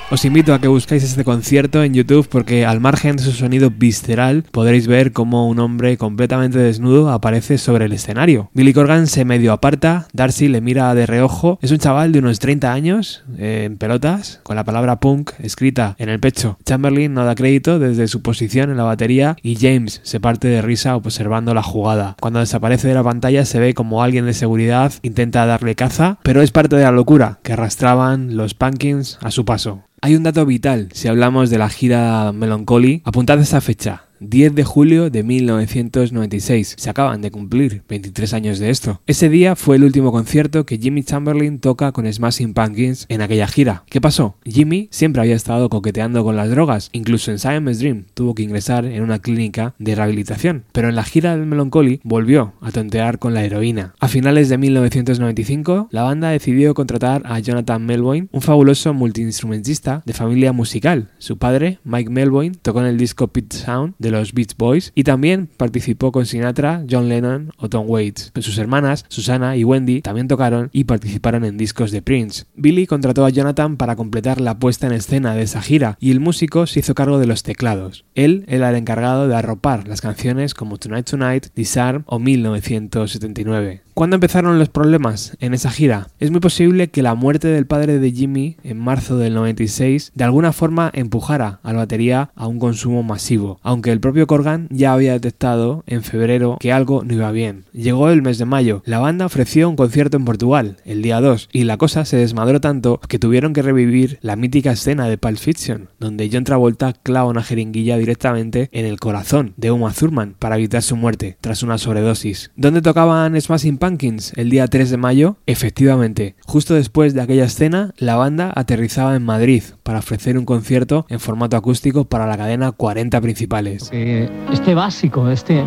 Os 0.09 0.23
invito 0.23 0.53
a 0.53 0.61
que 0.61 0.69
busquéis 0.69 1.03
este 1.03 1.25
concierto 1.25 1.83
en 1.83 1.93
YouTube 1.93 2.29
porque 2.29 2.65
al 2.65 2.79
margen 2.79 3.17
de 3.17 3.23
su 3.23 3.33
sonido 3.33 3.71
visceral 3.71 4.45
podréis 4.51 4.87
ver 4.87 5.11
cómo 5.11 5.49
un 5.49 5.59
hombre 5.59 5.97
completamente 5.97 6.59
desnudo 6.59 7.09
aparece 7.11 7.57
sobre 7.57 7.85
el 7.85 7.91
escenario. 7.91 8.49
Billy 8.53 8.71
Corgan 8.71 9.07
se 9.07 9.25
medio 9.25 9.51
aparta, 9.51 10.07
Darcy 10.13 10.47
le 10.47 10.61
mira 10.61 10.95
de 10.95 11.07
reojo, 11.07 11.59
es 11.61 11.71
un 11.71 11.79
chaval 11.79 12.13
de 12.13 12.19
unos 12.19 12.39
30 12.39 12.71
años, 12.71 13.25
eh, 13.37 13.63
en 13.65 13.77
pelotas, 13.77 14.39
con 14.43 14.55
la 14.55 14.63
palabra 14.63 15.01
punk 15.01 15.31
escrita 15.39 15.97
en 15.99 16.07
el 16.07 16.21
pecho. 16.21 16.57
Chamberlain 16.63 17.13
no 17.13 17.25
da 17.25 17.35
crédito 17.35 17.77
desde 17.77 18.07
su 18.07 18.21
posición 18.21 18.71
en 18.71 18.77
la 18.77 18.85
batería 18.85 19.35
y 19.43 19.57
James 19.57 19.99
se 20.03 20.21
parte 20.21 20.47
de 20.47 20.61
risa 20.61 20.95
observando 20.95 21.53
la 21.53 21.63
jugada. 21.63 22.15
Cuando 22.21 22.39
desaparece 22.39 22.87
de 22.87 22.93
la 22.93 23.03
pantalla 23.03 23.43
se 23.43 23.59
ve 23.59 23.73
como 23.73 24.01
alguien 24.01 24.25
de 24.25 24.33
seguridad 24.33 24.93
intenta 25.01 25.45
darle 25.45 25.75
caza, 25.75 26.17
pero 26.23 26.41
es 26.41 26.51
parte 26.51 26.77
de 26.77 26.83
la 26.83 26.93
locura 26.93 27.39
que 27.43 27.51
arrastraban 27.51 28.37
los 28.37 28.53
Pumpkins 28.53 29.19
a 29.21 29.31
su 29.31 29.43
paso. 29.43 29.83
Hay 30.07 30.15
un 30.15 30.23
dato 30.23 30.45
vital 30.45 30.87
si 30.93 31.09
hablamos 31.09 31.49
de 31.49 31.57
la 31.57 31.67
gira 31.67 32.31
Melancholy. 32.31 33.01
Apuntad 33.03 33.41
esa 33.41 33.59
fecha. 33.59 34.06
10 34.19 34.55
de 34.55 34.63
julio 34.63 35.09
de 35.09 35.23
1996. 35.23 36.75
Se 36.77 36.89
acaban 36.89 37.21
de 37.21 37.31
cumplir 37.31 37.83
23 37.87 38.33
años 38.33 38.59
de 38.59 38.69
esto. 38.69 39.01
Ese 39.07 39.29
día 39.29 39.55
fue 39.55 39.75
el 39.75 39.83
último 39.83 40.11
concierto 40.11 40.65
que 40.65 40.77
Jimmy 40.77 41.03
Chamberlain 41.03 41.59
toca 41.59 41.91
con 41.91 42.11
Smashing 42.11 42.53
Pumpkins 42.53 43.05
en 43.09 43.21
aquella 43.21 43.47
gira. 43.47 43.83
¿Qué 43.89 44.01
pasó? 44.01 44.35
Jimmy 44.45 44.87
siempre 44.91 45.21
había 45.21 45.35
estado 45.35 45.69
coqueteando 45.69 46.23
con 46.23 46.35
las 46.35 46.49
drogas. 46.49 46.89
Incluso 46.93 47.31
en 47.31 47.39
Siamese 47.39 47.79
Dream 47.79 48.05
tuvo 48.13 48.35
que 48.35 48.43
ingresar 48.43 48.85
en 48.85 49.03
una 49.03 49.19
clínica 49.19 49.73
de 49.79 49.95
rehabilitación. 49.95 50.65
Pero 50.71 50.89
en 50.89 50.95
la 50.95 51.03
gira 51.03 51.35
del 51.35 51.45
Melancholy 51.45 52.01
volvió 52.03 52.53
a 52.61 52.71
tontear 52.71 53.19
con 53.19 53.33
la 53.33 53.43
heroína. 53.43 53.93
A 53.99 54.07
finales 54.07 54.49
de 54.49 54.57
1995, 54.57 55.89
la 55.91 56.03
banda 56.03 56.29
decidió 56.29 56.73
contratar 56.73 57.21
a 57.25 57.39
Jonathan 57.39 57.85
Melvoin, 57.85 58.29
un 58.31 58.41
fabuloso 58.41 58.93
multiinstrumentista 58.93 60.03
de 60.05 60.13
familia 60.13 60.53
musical. 60.53 61.11
Su 61.17 61.37
padre, 61.37 61.79
Mike 61.83 62.09
Melvoin, 62.09 62.53
tocó 62.53 62.81
en 62.81 62.87
el 62.87 62.97
disco 62.97 63.27
Pit 63.27 63.53
Sound 63.53 63.95
los 64.11 64.33
Beach 64.33 64.55
Boys 64.57 64.91
y 64.95 65.03
también 65.03 65.49
participó 65.57 66.11
con 66.11 66.25
Sinatra, 66.25 66.83
John 66.89 67.09
Lennon 67.09 67.51
o 67.57 67.69
Tom 67.69 67.85
Waits. 67.89 68.31
Sus 68.39 68.57
hermanas, 68.57 69.05
Susana 69.07 69.57
y 69.57 69.63
Wendy, 69.63 70.01
también 70.01 70.27
tocaron 70.27 70.69
y 70.71 70.85
participaron 70.85 71.45
en 71.45 71.57
discos 71.57 71.91
de 71.91 72.01
Prince. 72.01 72.45
Billy 72.55 72.87
contrató 72.87 73.25
a 73.25 73.29
Jonathan 73.29 73.77
para 73.77 73.95
completar 73.95 74.41
la 74.41 74.59
puesta 74.59 74.87
en 74.87 74.93
escena 74.93 75.35
de 75.35 75.43
esa 75.43 75.61
gira 75.61 75.97
y 75.99 76.11
el 76.11 76.19
músico 76.19 76.67
se 76.67 76.79
hizo 76.79 76.95
cargo 76.95 77.19
de 77.19 77.27
los 77.27 77.43
teclados. 77.43 78.05
Él 78.15 78.45
era 78.47 78.69
el 78.69 78.75
encargado 78.75 79.27
de 79.27 79.35
arropar 79.35 79.87
las 79.87 80.01
canciones 80.01 80.53
como 80.53 80.77
Tonight 80.77 81.09
Tonight, 81.09 81.47
Disarm 81.55 82.03
o 82.05 82.19
1979. 82.19 83.81
¿Cuándo 83.97 84.15
empezaron 84.15 84.59
los 84.59 84.69
problemas 84.69 85.35
en 85.39 85.55
esa 85.55 85.71
gira? 85.71 86.09
Es 86.19 86.29
muy 86.29 86.39
posible 86.39 86.89
que 86.89 87.01
la 87.01 87.15
muerte 87.15 87.47
del 87.47 87.65
padre 87.65 87.97
de 87.97 88.11
Jimmy 88.11 88.57
en 88.63 88.77
marzo 88.77 89.17
del 89.17 89.33
96 89.33 90.11
de 90.13 90.23
alguna 90.23 90.53
forma 90.53 90.91
empujara 90.93 91.59
al 91.63 91.77
batería 91.77 92.29
a 92.35 92.45
un 92.45 92.59
consumo 92.59 93.01
masivo, 93.01 93.59
aunque 93.63 93.91
el 93.97 94.01
propio 94.01 94.27
Corgan 94.27 94.67
ya 94.69 94.93
había 94.93 95.13
detectado 95.13 95.83
en 95.87 96.03
febrero 96.03 96.57
que 96.59 96.71
algo 96.71 97.03
no 97.03 97.15
iba 97.15 97.31
bien. 97.31 97.65
Llegó 97.73 98.11
el 98.11 98.21
mes 98.21 98.37
de 98.37 98.45
mayo, 98.45 98.83
la 98.85 98.99
banda 98.99 99.25
ofreció 99.25 99.67
un 99.67 99.75
concierto 99.75 100.17
en 100.17 100.25
Portugal, 100.25 100.77
el 100.85 101.01
día 101.01 101.19
2, 101.19 101.49
y 101.51 101.63
la 101.63 101.77
cosa 101.77 102.05
se 102.05 102.17
desmadró 102.17 102.61
tanto 102.61 102.99
que 103.09 103.17
tuvieron 103.17 103.53
que 103.53 103.63
revivir 103.63 104.19
la 104.21 104.35
mítica 104.35 104.73
escena 104.73 105.09
de 105.09 105.17
Pulp 105.17 105.39
Fiction, 105.39 105.89
donde 105.99 106.29
John 106.31 106.43
Travolta 106.43 106.93
clava 106.93 107.27
una 107.27 107.41
jeringuilla 107.41 107.97
directamente 107.97 108.69
en 108.71 108.85
el 108.85 108.99
corazón 108.99 109.55
de 109.57 109.71
Uma 109.71 109.91
Thurman 109.91 110.35
para 110.37 110.57
evitar 110.57 110.83
su 110.83 110.95
muerte 110.95 111.39
tras 111.41 111.63
una 111.63 111.79
sobredosis. 111.79 112.51
¿Dónde 112.55 112.83
tocaban 112.83 113.41
Smashing 113.41 113.79
Pumpkins 113.79 114.31
el 114.35 114.51
día 114.51 114.67
3 114.67 114.91
de 114.91 114.97
mayo? 114.97 115.37
Efectivamente, 115.47 116.35
justo 116.45 116.75
después 116.75 117.15
de 117.15 117.21
aquella 117.21 117.45
escena, 117.45 117.95
la 117.97 118.15
banda 118.15 118.53
aterrizaba 118.55 119.15
en 119.15 119.23
Madrid 119.23 119.63
para 119.81 119.99
ofrecer 119.99 120.37
un 120.37 120.45
concierto 120.45 121.07
en 121.09 121.19
formato 121.19 121.57
acústico 121.57 122.05
para 122.05 122.27
la 122.27 122.37
cadena 122.37 122.71
40 122.73 123.19
principales. 123.21 123.86
Eh, 123.91 124.29
este 124.51 124.75
básico, 124.75 125.29
este, 125.29 125.63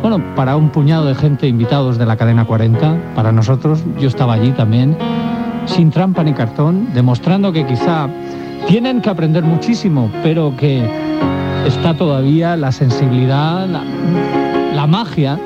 bueno, 0.00 0.22
para 0.34 0.56
un 0.56 0.70
puñado 0.70 1.06
de 1.06 1.14
gente 1.14 1.46
invitados 1.46 1.98
de 1.98 2.06
la 2.06 2.16
cadena 2.16 2.44
40, 2.44 3.14
para 3.14 3.32
nosotros, 3.32 3.82
yo 3.98 4.08
estaba 4.08 4.34
allí 4.34 4.50
también, 4.52 4.96
sin 5.66 5.90
trampa 5.90 6.22
ni 6.22 6.32
cartón, 6.32 6.88
demostrando 6.94 7.52
que 7.52 7.66
quizá 7.66 8.08
tienen 8.66 9.00
que 9.00 9.10
aprender 9.10 9.42
muchísimo, 9.44 10.10
pero 10.22 10.56
que 10.56 10.88
está 11.66 11.94
todavía 11.94 12.56
la 12.56 12.72
sensibilidad, 12.72 13.66
la, 13.66 13.82
la 14.74 14.86
magia, 14.86 15.38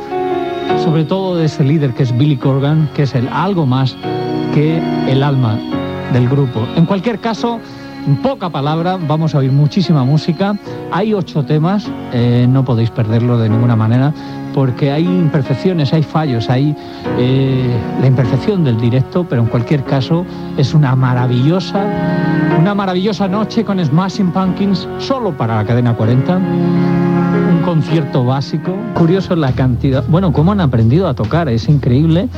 sobre 0.84 1.04
todo 1.04 1.36
de 1.36 1.46
ese 1.46 1.64
líder 1.64 1.92
que 1.94 2.04
es 2.04 2.16
Billy 2.16 2.36
Corgan, 2.36 2.88
que 2.94 3.02
es 3.02 3.14
el 3.14 3.28
algo 3.28 3.66
más 3.66 3.96
que 4.54 4.80
el 5.08 5.22
alma 5.22 5.58
del 6.12 6.28
grupo. 6.28 6.66
En 6.76 6.86
cualquier 6.86 7.18
caso, 7.18 7.58
poca 8.22 8.50
palabra, 8.50 8.96
vamos 8.96 9.34
a 9.34 9.38
oír 9.38 9.52
muchísima 9.52 10.04
música. 10.04 10.56
Hay 10.90 11.14
ocho 11.14 11.44
temas, 11.44 11.88
eh, 12.12 12.46
no 12.48 12.64
podéis 12.64 12.90
perderlo 12.90 13.38
de 13.38 13.48
ninguna 13.48 13.76
manera. 13.76 14.12
Porque 14.54 14.90
hay 14.90 15.04
imperfecciones, 15.04 15.92
hay 15.92 16.02
fallos, 16.02 16.48
hay 16.50 16.74
eh, 17.18 17.76
la 18.00 18.06
imperfección 18.06 18.64
del 18.64 18.80
directo, 18.80 19.26
pero 19.28 19.42
en 19.42 19.48
cualquier 19.48 19.84
caso 19.84 20.24
es 20.56 20.74
una 20.74 20.94
maravillosa, 20.94 21.84
una 22.58 22.74
maravillosa 22.74 23.28
noche 23.28 23.64
con 23.64 23.84
Smashing 23.84 24.30
Pumpkins 24.32 24.88
solo 24.98 25.36
para 25.36 25.56
la 25.56 25.64
cadena 25.64 25.94
40 25.94 26.40
un 27.32 27.62
concierto 27.64 28.24
básico. 28.24 28.74
Curioso 28.94 29.36
la 29.36 29.52
cantidad, 29.52 30.04
bueno, 30.08 30.32
cómo 30.32 30.52
han 30.52 30.60
aprendido 30.60 31.08
a 31.08 31.14
tocar, 31.14 31.48
es 31.48 31.68
increíble 31.68 32.28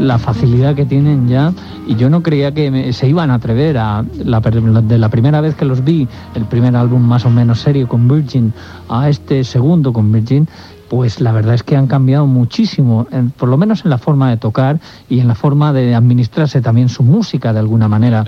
la 0.00 0.18
facilidad 0.18 0.74
que 0.74 0.86
tienen 0.86 1.28
ya 1.28 1.52
y 1.86 1.96
yo 1.96 2.08
no 2.08 2.22
creía 2.22 2.52
que 2.52 2.92
se 2.92 3.08
iban 3.08 3.30
a 3.30 3.34
atrever 3.34 3.76
a 3.78 4.02
de 4.02 4.98
la 4.98 5.08
primera 5.10 5.40
vez 5.40 5.54
que 5.54 5.64
los 5.64 5.84
vi 5.84 6.08
el 6.34 6.44
primer 6.46 6.76
álbum 6.76 7.02
más 7.02 7.24
o 7.24 7.30
menos 7.30 7.60
serio 7.60 7.88
con 7.88 8.08
Virgin 8.08 8.52
a 8.88 9.08
este 9.08 9.44
segundo 9.44 9.92
con 9.92 10.10
Virgin 10.12 10.48
pues 10.92 11.22
la 11.22 11.32
verdad 11.32 11.54
es 11.54 11.62
que 11.62 11.74
han 11.74 11.86
cambiado 11.86 12.26
muchísimo, 12.26 13.06
por 13.38 13.48
lo 13.48 13.56
menos 13.56 13.86
en 13.86 13.90
la 13.90 13.96
forma 13.96 14.28
de 14.28 14.36
tocar 14.36 14.78
y 15.08 15.20
en 15.20 15.28
la 15.28 15.34
forma 15.34 15.72
de 15.72 15.94
administrarse 15.94 16.60
también 16.60 16.90
su 16.90 17.02
música 17.02 17.54
de 17.54 17.60
alguna 17.60 17.88
manera. 17.88 18.26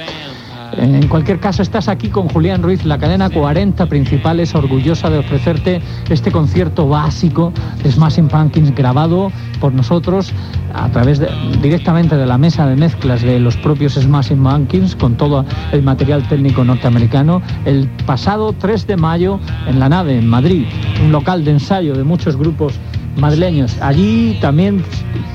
En 0.77 1.09
cualquier 1.09 1.41
caso, 1.41 1.63
estás 1.63 1.89
aquí 1.89 2.09
con 2.09 2.29
Julián 2.29 2.63
Ruiz, 2.63 2.85
la 2.85 2.99
cadena 2.99 3.31
40 3.31 3.87
principales, 3.87 4.55
orgullosa 4.55 5.11
de 5.11 5.19
ofrecerte 5.19 5.81
este 6.09 6.33
concierto 6.33 6.89
básico 6.89 7.53
de 7.83 7.91
Smashing 7.91 8.29
Pumpkins 8.29 8.75
grabado 8.75 9.31
por 9.61 9.73
nosotros 9.73 10.33
a 10.75 10.89
través 10.91 11.19
de, 11.21 11.29
directamente 11.63 12.17
de 12.17 12.27
la 12.27 12.39
mesa 12.39 12.67
de 12.67 12.77
mezclas 12.77 13.23
de 13.23 13.39
los 13.39 13.57
propios 13.57 13.95
Smashing 13.95 14.43
Pumpkins 14.43 14.97
con 14.97 15.17
todo 15.17 15.45
el 15.73 15.83
material 15.83 16.27
técnico 16.29 16.65
norteamericano. 16.65 17.41
El 17.65 17.89
pasado 18.07 18.53
3 18.53 18.87
de 18.87 18.97
mayo 18.97 19.39
en 19.69 19.79
la 19.79 19.89
nave 19.89 20.19
en 20.19 20.29
Madrid, 20.29 20.67
un 21.05 21.13
local 21.13 21.45
de 21.45 21.53
ensayo 21.53 21.95
de 21.95 22.05
muchos 22.05 22.37
grupos 22.37 22.75
madrileños. 23.17 23.81
Allí 23.81 24.39
también 24.41 24.85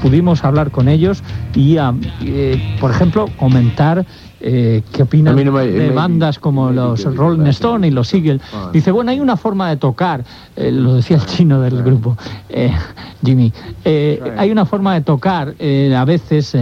pudimos 0.01 0.43
hablar 0.43 0.71
con 0.71 0.87
ellos 0.87 1.23
y, 1.55 1.77
eh, 1.77 2.77
por 2.79 2.91
ejemplo, 2.91 3.27
comentar 3.37 4.05
eh, 4.41 4.83
qué 4.93 5.03
opinan 5.03 5.35
de 5.35 5.91
bandas 5.91 6.39
como 6.39 6.71
los 6.71 7.03
Rolling 7.03 7.47
Stone 7.47 7.87
y 7.87 7.91
los 7.91 8.13
Eagles. 8.13 8.41
Ah. 8.53 8.69
Dice, 8.71 8.91
bueno, 8.91 9.11
hay 9.11 9.19
una 9.19 9.35
forma 9.35 9.69
de 9.69 9.77
tocar, 9.77 10.23
eh, 10.55 10.71
lo 10.71 10.95
decía 10.95 11.17
el 11.17 11.25
chino 11.25 11.59
del 11.59 11.83
grupo, 11.83 12.17
eh, 12.47 12.71
Jimmy, 13.23 13.51
hay 13.85 14.51
una 14.51 14.65
forma 14.65 14.93
de 14.93 15.01
tocar 15.01 15.55
a 15.59 16.05
veces 16.05 16.55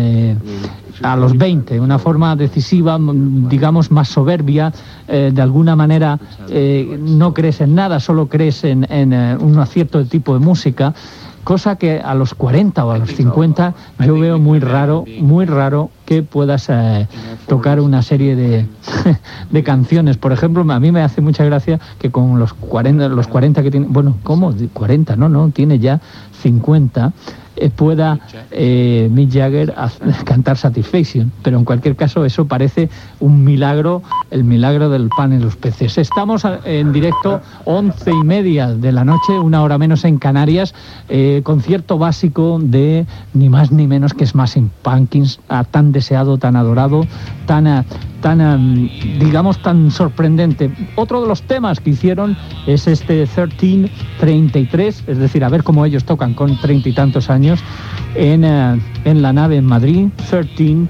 a 1.01 1.15
los 1.15 1.37
20, 1.37 1.79
una 1.79 1.99
forma 1.99 2.35
decisiva, 2.35 2.97
digamos, 2.99 3.91
más 3.91 4.09
soberbia, 4.09 4.71
de 5.07 5.41
alguna 5.41 5.75
manera 5.75 6.19
no 6.49 7.33
crees 7.33 7.61
en 7.61 7.75
nada, 7.75 7.99
solo 7.99 8.27
crees 8.27 8.63
en, 8.63 8.85
en 8.91 9.13
un 9.13 9.65
cierto 9.67 10.03
tipo 10.05 10.33
de 10.33 10.39
música 10.39 10.93
cosa 11.47 11.77
que 11.77 12.01
a 12.01 12.13
los 12.13 12.33
40 12.33 12.85
o 12.85 12.91
a 12.91 12.97
los 12.97 13.09
50 13.15 13.73
yo 14.05 14.19
veo 14.19 14.37
muy 14.37 14.59
raro, 14.59 15.05
muy 15.21 15.45
raro 15.45 15.91
que 16.05 16.21
puedas 16.21 16.67
eh, 16.67 17.07
tocar 17.47 17.79
una 17.79 18.01
serie 18.01 18.35
de, 18.35 18.65
de, 19.49 19.63
canciones. 19.63 20.17
Por 20.17 20.33
ejemplo, 20.33 20.69
a 20.69 20.79
mí 20.81 20.91
me 20.91 21.01
hace 21.01 21.21
mucha 21.21 21.45
gracia 21.45 21.79
que 21.99 22.11
con 22.11 22.37
los 22.37 22.53
40, 22.53 23.07
los 23.07 23.29
40 23.29 23.63
que 23.63 23.71
tiene, 23.71 23.87
bueno, 23.89 24.17
¿cómo? 24.23 24.53
40, 24.73 25.15
no, 25.15 25.29
no, 25.29 25.49
tiene 25.51 25.79
ya 25.79 26.01
50 26.41 27.07
eh, 27.07 27.11
pueda 27.75 28.19
eh, 28.51 29.09
Mick 29.11 29.31
Jagger 29.31 29.73
cantar 30.25 30.57
Satisfaction. 30.57 31.31
Pero 31.43 31.57
en 31.57 31.65
cualquier 31.65 31.95
caso 31.95 32.25
eso 32.25 32.45
parece 32.45 32.89
un 33.19 33.43
milagro, 33.43 34.03
el 34.31 34.43
milagro 34.43 34.89
del 34.89 35.09
pan 35.09 35.33
en 35.33 35.41
los 35.41 35.55
peces. 35.55 35.97
Estamos 35.97 36.43
en 36.65 36.93
directo 36.93 37.41
once 37.65 38.11
y 38.11 38.23
media 38.23 38.67
de 38.73 38.91
la 38.91 39.03
noche, 39.03 39.39
una 39.39 39.61
hora 39.63 39.77
menos 39.77 40.05
en 40.05 40.17
Canarias, 40.17 40.73
eh, 41.09 41.41
concierto 41.43 41.97
básico 41.97 42.59
de 42.61 43.05
ni 43.33 43.49
más 43.49 43.71
ni 43.71 43.87
menos 43.87 44.13
que 44.13 44.25
Smashing 44.25 44.71
Pumpkins, 44.81 45.39
tan 45.71 45.91
deseado, 45.91 46.37
tan 46.37 46.55
adorado, 46.55 47.05
tan 47.45 47.85
tan, 48.21 48.41
em, 48.41 48.89
digamos, 49.19 49.61
tan 49.61 49.91
sorprendente. 49.91 50.71
Otro 50.95 51.21
de 51.21 51.27
los 51.27 51.41
temas 51.43 51.79
que 51.79 51.91
hicieron 51.91 52.37
es 52.65 52.87
este 52.87 53.25
1333, 53.25 55.03
es 55.07 55.17
decir, 55.17 55.43
a 55.43 55.49
ver 55.49 55.63
cómo 55.63 55.85
ellos 55.85 56.03
tocan 56.03 56.33
con 56.33 56.59
treinta 56.59 56.89
y 56.89 56.93
tantos 56.93 57.29
años 57.29 57.59
en, 58.15 58.43
eh, 58.43 58.81
en 59.05 59.21
la 59.21 59.33
nave 59.33 59.57
en 59.57 59.65
Madrid, 59.65 60.09
13 60.29 60.87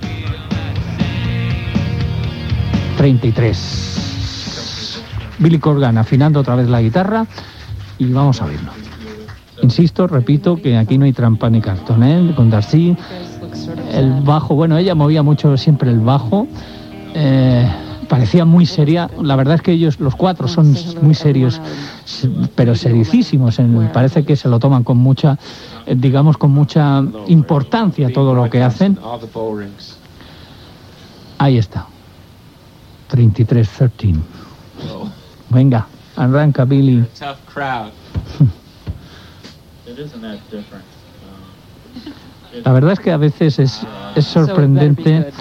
33. 2.98 5.04
Billy 5.40 5.60
Corgan 5.60 5.98
afinando 5.98 6.40
otra 6.40 6.56
vez 6.56 6.68
la 6.68 6.82
guitarra 6.82 7.28
y 8.00 8.12
vamos 8.12 8.42
a 8.42 8.48
verlo. 8.48 8.72
Insisto, 9.62 10.08
repito, 10.08 10.62
que 10.62 10.78
aquí 10.78 10.98
no 10.98 11.06
hay 11.06 11.14
trampa 11.14 11.50
ni 11.50 11.62
cartón, 11.62 12.04
¿eh? 12.04 12.34
Con 12.36 12.50
Darcy, 12.50 12.96
el 13.92 14.22
bajo, 14.22 14.56
bueno, 14.56 14.78
ella 14.78 14.96
movía 14.96 15.24
mucho 15.24 15.58
siempre 15.58 15.92
el 15.92 16.00
bajo, 16.00 16.48
eh, 17.20 17.68
parecía 18.08 18.46
muy 18.46 18.68
seria. 18.68 19.10
La 19.20 19.36
verdad 19.36 19.56
es 19.56 19.62
que 19.64 19.72
ellos, 19.72 20.00
los 20.00 20.16
cuatro, 20.16 20.48
son 20.48 20.76
muy 21.02 21.16
serios, 21.16 21.60
pero 22.56 22.76
sericísimos. 22.76 23.60
parece 23.92 24.24
que 24.24 24.36
se 24.36 24.48
lo 24.48 24.60
toman 24.60 24.84
con 24.84 24.98
mucha, 24.98 25.40
eh, 25.88 25.96
digamos, 25.98 26.38
con 26.38 26.52
mucha 26.52 27.04
importancia 27.26 28.14
todo 28.14 28.36
lo 28.36 28.48
que 28.52 28.62
hacen. 28.62 29.00
Ahí 31.40 31.58
está. 31.58 31.88
33-13. 33.10 33.90
Venga, 35.50 35.88
arranca 36.16 36.66
Billy. 36.66 37.04
La 42.64 42.72
verdad 42.74 42.92
es 42.92 43.00
que 43.00 43.12
a 43.12 43.18
veces 43.18 43.58
es, 43.58 43.82
es 44.16 44.26
sorprendente 44.26 45.32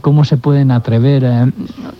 cómo 0.00 0.24
se 0.24 0.36
pueden 0.36 0.70
atrever, 0.70 1.24
eh, 1.24 1.52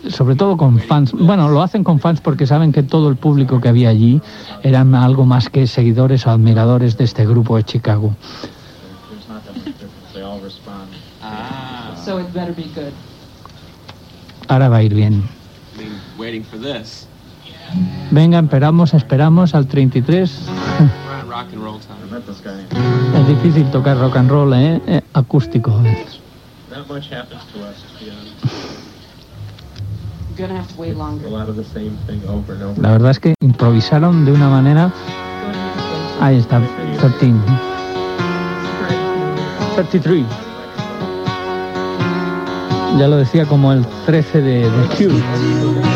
sobre 0.09 0.35
todo 0.35 0.57
con 0.57 0.79
fans. 0.79 1.13
Bueno, 1.13 1.49
lo 1.49 1.63
hacen 1.63 1.85
con 1.85 1.99
fans 1.99 2.21
porque 2.21 2.47
saben 2.47 2.73
que 2.73 2.83
todo 2.83 3.09
el 3.09 3.17
público 3.17 3.61
que 3.61 3.69
había 3.69 3.89
allí 3.89 4.21
eran 4.63 4.95
algo 4.95 5.25
más 5.25 5.49
que 5.49 5.67
seguidores 5.67 6.27
o 6.27 6.31
admiradores 6.31 6.97
de 6.97 7.05
este 7.05 7.27
grupo 7.27 7.57
de 7.57 7.65
Chicago. 7.65 8.15
Ahora 14.49 14.69
va 14.69 14.77
a 14.79 14.83
ir 14.83 14.95
bien. 14.95 15.23
Venga, 18.11 18.39
esperamos, 18.39 18.95
esperamos 18.95 19.55
al 19.55 19.67
33. 19.67 20.31
Es 23.15 23.29
difícil 23.29 23.71
tocar 23.71 23.99
rock 23.99 24.17
and 24.17 24.31
roll, 24.31 24.53
¿eh? 24.55 24.81
eh 24.87 25.01
acústico 25.15 25.71
a 25.71 25.83
veces. 25.83 26.22
Much 26.93 27.09
happens 27.09 27.41
to 27.55 27.65
us, 27.65 27.83
to 27.99 28.05
be 28.05 28.11
honest. 28.11 28.35
Gonna 30.37 30.57
have 30.57 30.69
to 30.75 30.79
wait 30.79 30.95
longer. 30.95 31.27
A 31.27 31.31
lot 31.31 31.49
of 31.49 31.57
the 31.57 31.65
same 31.65 31.97
thing 32.07 32.21
over 32.29 32.53
and 32.53 32.63
over. 32.63 32.83
La 32.83 32.91
verdad 32.91 33.13
es 33.13 33.19
que 33.19 33.35
improvisaron 33.41 34.27
de 34.27 34.33
una 34.33 34.51
manera. 34.51 34.93
Ahí 36.21 36.37
está, 36.37 36.61
13. 37.01 37.33
33. 39.75 40.27
Ya 42.99 43.09
lo 43.09 43.17
decía 43.17 43.47
como 43.47 43.73
el 43.73 43.87
13 44.05 44.43
de, 44.43 44.71
de 44.71 44.87
Q. 44.99 45.92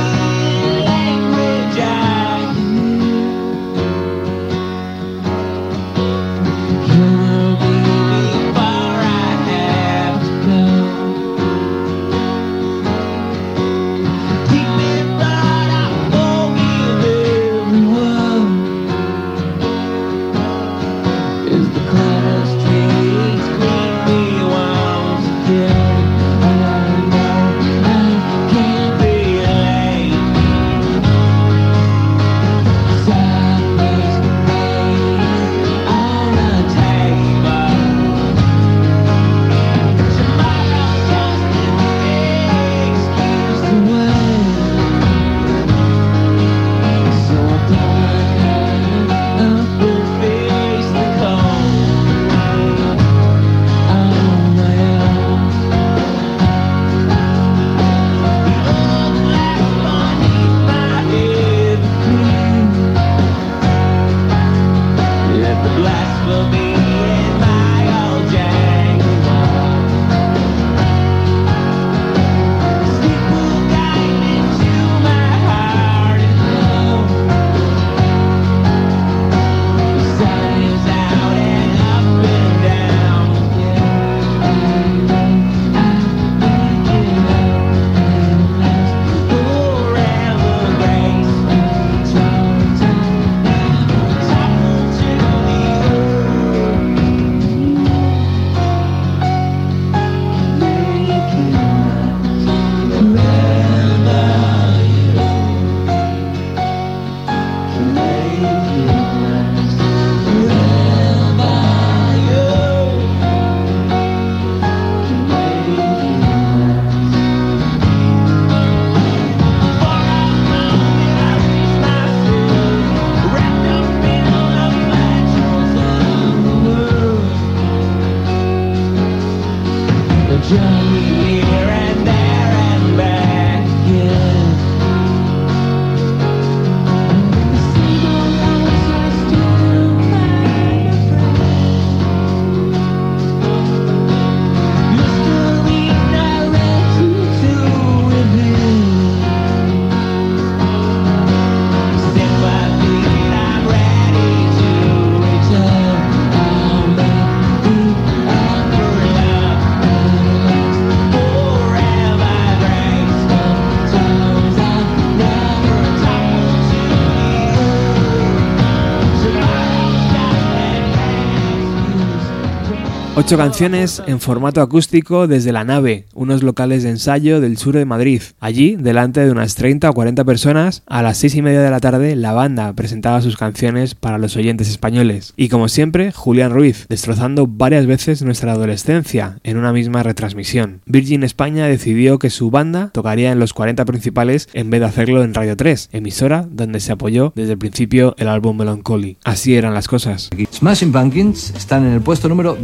Ocho 173.26 173.38
canciones 173.38 174.00
en 174.06 174.20
formato 174.20 174.60
acústico 174.60 175.26
desde 175.26 175.50
la 175.50 175.64
nave, 175.64 176.04
unos 176.14 176.44
locales 176.44 176.84
de 176.84 176.90
ensayo 176.90 177.40
del 177.40 177.56
sur 177.56 177.74
de 177.74 177.84
Madrid. 177.84 178.22
Allí, 178.38 178.76
delante 178.76 179.18
de 179.18 179.32
unas 179.32 179.56
30 179.56 179.90
o 179.90 179.94
40 179.94 180.24
personas, 180.24 180.84
a 180.86 181.02
las 181.02 181.18
seis 181.18 181.34
y 181.34 181.42
media 181.42 181.60
de 181.60 181.70
la 181.72 181.80
tarde, 181.80 182.14
la 182.14 182.32
banda 182.34 182.72
presentaba 182.74 183.20
sus 183.22 183.36
canciones 183.36 183.96
para 183.96 184.18
los 184.18 184.36
oyentes 184.36 184.68
españoles. 184.68 185.34
Y 185.36 185.48
como 185.48 185.66
siempre, 185.66 186.12
Julián 186.12 186.52
Ruiz, 186.52 186.86
destrozando 186.88 187.48
varias 187.48 187.86
veces 187.86 188.22
nuestra 188.22 188.52
adolescencia 188.52 189.40
en 189.42 189.56
una 189.56 189.72
misma 189.72 190.04
retransmisión. 190.04 190.82
Virgin 190.86 191.24
España 191.24 191.66
decidió 191.66 192.20
que 192.20 192.30
su 192.30 192.52
banda 192.52 192.90
tocaría 192.92 193.32
en 193.32 193.40
los 193.40 193.54
40 193.54 193.84
principales 193.86 194.48
en 194.52 194.70
vez 194.70 194.78
de 194.78 194.86
hacerlo 194.86 195.24
en 195.24 195.34
Radio 195.34 195.56
3, 195.56 195.88
emisora 195.90 196.46
donde 196.48 196.78
se 196.78 196.92
apoyó 196.92 197.32
desde 197.34 197.54
el 197.54 197.58
principio 197.58 198.14
el 198.18 198.28
álbum 198.28 198.56
Melancholy. 198.56 199.18
Así 199.24 199.56
eran 199.56 199.74
las 199.74 199.88
cosas. 199.88 200.30
Smashing 200.52 200.92
Pumpkins 200.92 201.50
están 201.56 201.84
en 201.84 201.92
el 201.92 202.02
puesto 202.02 202.28
número 202.28 202.56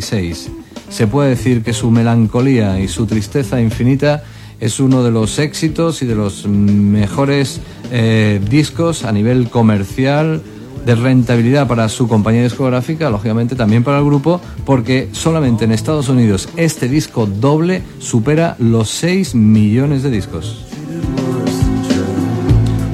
10 0.00 0.50
se 0.90 1.06
puede 1.06 1.30
decir 1.30 1.62
que 1.62 1.72
su 1.72 1.90
melancolía 1.90 2.80
y 2.80 2.88
su 2.88 3.06
tristeza 3.06 3.60
infinita 3.60 4.24
es 4.58 4.80
uno 4.80 5.02
de 5.02 5.10
los 5.10 5.38
éxitos 5.38 6.02
y 6.02 6.06
de 6.06 6.14
los 6.14 6.46
mejores 6.46 7.60
eh, 7.92 8.40
discos 8.50 9.04
a 9.04 9.12
nivel 9.12 9.48
comercial 9.48 10.42
de 10.84 10.94
rentabilidad 10.94 11.68
para 11.68 11.88
su 11.88 12.08
compañía 12.08 12.42
discográfica, 12.42 13.08
lógicamente 13.08 13.54
también 13.54 13.84
para 13.84 13.98
el 13.98 14.04
grupo, 14.04 14.40
porque 14.66 15.08
solamente 15.12 15.64
en 15.64 15.72
Estados 15.72 16.08
Unidos 16.08 16.48
este 16.56 16.88
disco 16.88 17.26
doble 17.26 17.82
supera 17.98 18.56
los 18.58 18.90
6 18.90 19.34
millones 19.34 20.02
de 20.02 20.10
discos. 20.10 20.69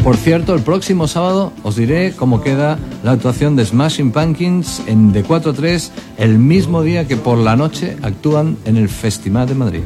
Por 0.06 0.16
cierto, 0.16 0.54
el 0.54 0.62
próximo 0.62 1.08
sábado 1.08 1.52
os 1.64 1.74
diré 1.74 2.12
cómo 2.12 2.40
queda 2.40 2.78
la 3.02 3.10
actuación 3.10 3.56
de 3.56 3.66
Smashing 3.66 4.12
Pumpkins 4.12 4.80
en 4.86 5.12
D4-3 5.12 5.90
el 6.16 6.38
mismo 6.38 6.82
día 6.82 7.08
que 7.08 7.16
por 7.16 7.38
la 7.38 7.56
noche 7.56 7.96
actúan 8.02 8.56
en 8.66 8.76
el 8.76 8.88
Festival 8.88 9.48
de 9.48 9.54
Madrid. 9.56 9.82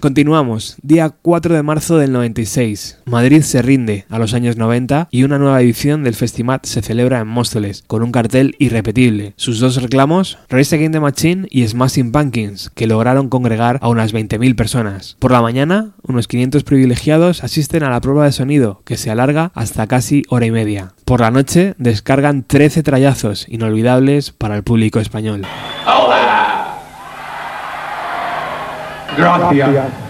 Continuamos, 0.00 0.76
día 0.80 1.10
4 1.10 1.56
de 1.56 1.62
marzo 1.64 1.98
del 1.98 2.12
96. 2.12 3.00
Madrid 3.06 3.42
se 3.42 3.62
rinde 3.62 4.04
a 4.08 4.20
los 4.20 4.32
años 4.32 4.56
90 4.56 5.08
y 5.10 5.24
una 5.24 5.38
nueva 5.38 5.60
edición 5.60 6.04
del 6.04 6.14
Festimat 6.14 6.66
se 6.66 6.82
celebra 6.82 7.18
en 7.18 7.26
Móstoles, 7.26 7.82
con 7.88 8.04
un 8.04 8.12
cartel 8.12 8.54
irrepetible. 8.60 9.32
Sus 9.34 9.58
dos 9.58 9.82
reclamos, 9.82 10.38
Race 10.48 10.72
Against 10.72 10.92
the 10.92 11.00
Machine 11.00 11.48
y 11.50 11.66
Smashing 11.66 12.12
Pumpkins, 12.12 12.70
que 12.76 12.86
lograron 12.86 13.28
congregar 13.28 13.80
a 13.82 13.88
unas 13.88 14.14
20.000 14.14 14.54
personas. 14.54 15.16
Por 15.18 15.32
la 15.32 15.42
mañana, 15.42 15.90
unos 16.02 16.28
500 16.28 16.62
privilegiados 16.62 17.42
asisten 17.42 17.82
a 17.82 17.90
la 17.90 18.00
prueba 18.00 18.24
de 18.24 18.32
sonido, 18.32 18.82
que 18.84 18.96
se 18.96 19.10
alarga 19.10 19.50
hasta 19.54 19.88
casi 19.88 20.22
hora 20.28 20.46
y 20.46 20.52
media. 20.52 20.92
Por 21.06 21.22
la 21.22 21.32
noche, 21.32 21.74
descargan 21.76 22.44
13 22.44 22.84
trayazos 22.84 23.48
inolvidables 23.48 24.30
para 24.30 24.54
el 24.54 24.62
público 24.62 25.00
español. 25.00 25.44
Gracias. 29.18 30.07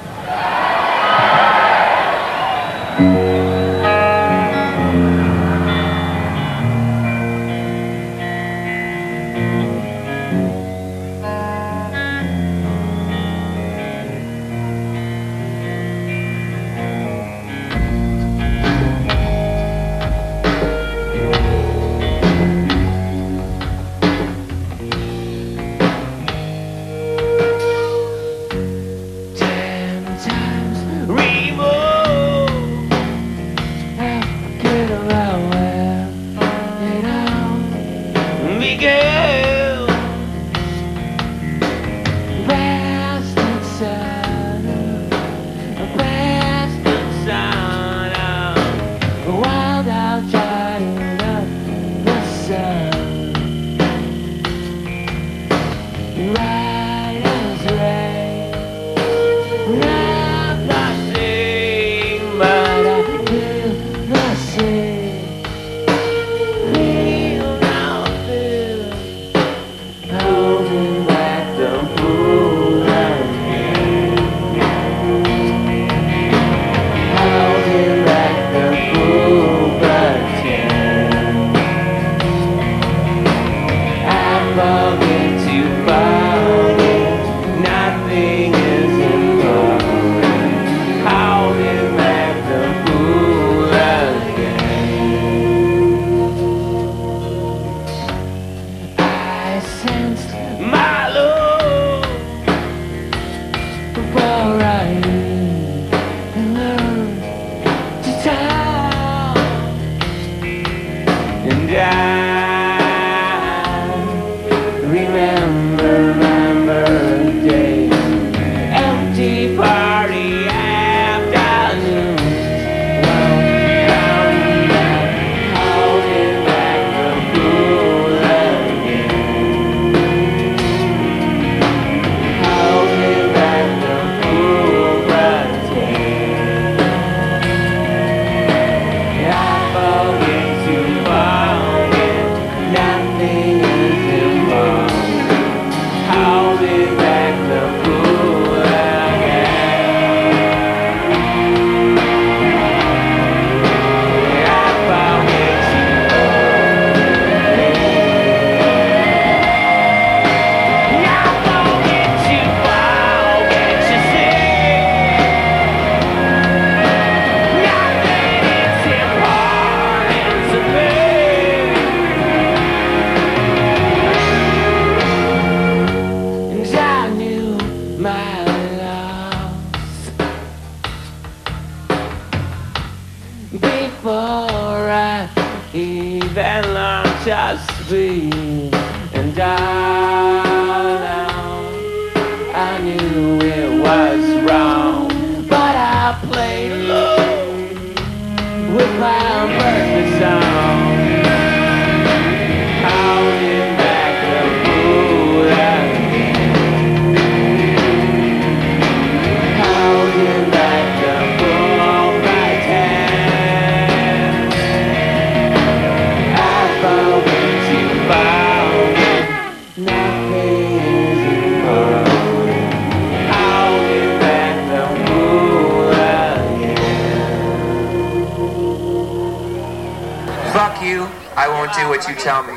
You, 230.88 231.04
I 231.36 231.48
won't 231.48 231.72
do 231.74 231.88
what 231.88 232.08
you 232.08 232.14
tell 232.14 232.42
me. 232.42 232.56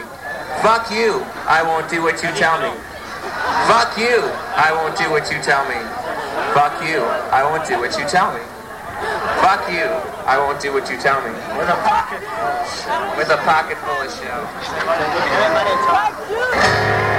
Fuck 0.64 0.90
you, 0.92 1.20
I 1.44 1.64
won't 1.64 1.90
do 1.90 2.02
what 2.02 2.24
you 2.24 2.30
tell 2.32 2.56
me. 2.64 2.72
Fuck 3.68 3.98
you, 3.98 4.24
I 4.56 4.72
won't 4.72 4.98
do 4.98 5.12
what 5.12 5.30
you 5.32 5.42
tell 5.44 5.68
me. 5.68 5.76
Fuck 6.56 6.80
you, 6.88 7.04
I 7.36 7.44
won't 7.44 7.68
do 7.68 7.78
what 7.80 7.98
you 8.00 8.08
tell 8.08 8.34
me. 8.34 8.42
Fuck 9.44 9.68
you, 9.70 9.84
I 10.26 10.38
won't 10.38 10.62
do 10.62 10.72
what 10.72 10.90
you 10.90 10.98
tell 10.98 11.20
me. 11.22 11.32
With 11.60 11.68
a 11.68 11.76
pocket 11.84 12.24
full 12.24 12.48
of 12.48 12.68
shit. 12.72 13.18
With 13.18 13.30
a 13.30 13.38
pocket 13.44 13.78
full 13.84 14.02
of 14.02 14.12
shit. 16.96 17.11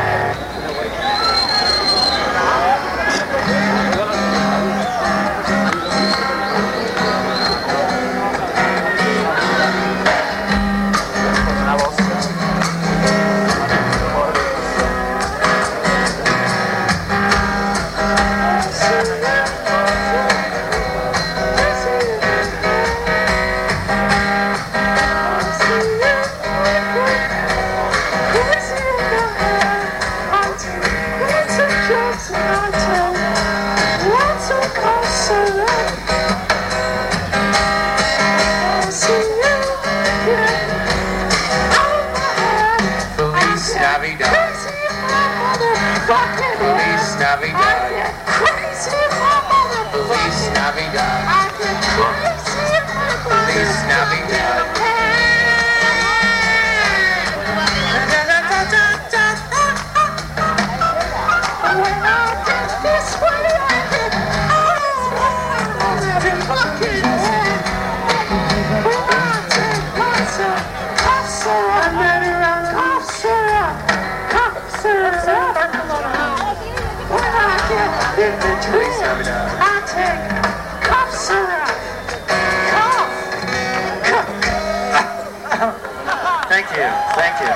Thank 87.22 87.38
you. 87.38 87.54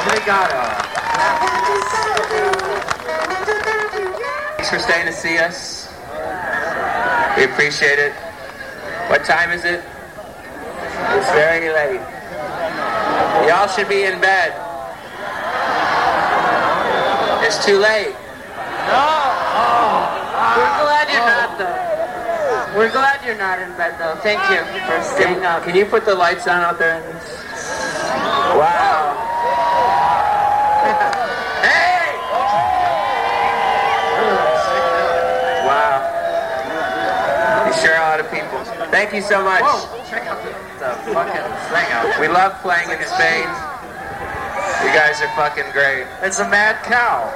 Obrigado. 0.00 0.60
Thanks 4.56 4.70
for 4.70 4.78
staying 4.78 5.04
to 5.04 5.12
see 5.12 5.36
us. 5.36 5.92
We 7.36 7.44
appreciate 7.44 7.98
it. 7.98 8.14
What 9.10 9.26
time 9.26 9.50
is 9.50 9.66
it? 9.66 9.84
It's 11.12 11.30
very 11.32 11.68
late. 11.68 12.00
Y'all 13.46 13.68
should 13.68 13.90
be 13.90 14.04
in 14.04 14.18
bed. 14.22 14.54
It's 17.44 17.62
too 17.62 17.76
late. 17.76 18.16
No. 18.88 19.04
We're 20.56 20.80
glad 20.80 21.12
you're 21.12 21.26
not 21.28 21.58
though. 21.58 22.78
We're 22.78 22.90
glad 22.90 23.22
you're 23.22 23.36
not 23.36 23.58
in 23.58 23.76
bed 23.76 23.96
though. 23.98 24.18
Thank 24.22 24.40
you 24.48 24.64
for 24.88 25.02
staying 25.02 25.44
up. 25.44 25.64
Can 25.64 25.76
you 25.76 25.84
put 25.84 26.06
the 26.06 26.14
lights 26.14 26.48
on 26.48 26.62
out 26.62 26.78
there? 26.78 27.02
Wow. 28.54 29.16
hey! 31.62 32.14
Wow. 35.66 35.98
You 37.66 37.72
sure 37.74 37.94
are 37.94 37.96
a 37.96 38.10
lot 38.10 38.20
of 38.20 38.26
people. 38.26 38.33
Thank 38.90 39.12
you 39.12 39.22
so 39.22 39.42
much. 39.42 39.62
Check 40.08 40.26
out 40.26 40.42
the, 40.44 40.50
the 40.80 40.90
fucking 41.12 41.46
thing 41.70 41.88
out. 41.92 42.20
We 42.20 42.28
love 42.28 42.60
playing 42.62 42.90
in 42.90 43.00
Spain. 43.06 43.48
You 44.84 44.90
guys 44.92 45.20
are 45.22 45.32
fucking 45.36 45.70
great. 45.72 46.06
It's 46.22 46.40
a 46.40 46.48
mad 46.48 46.82
cow. 46.84 47.32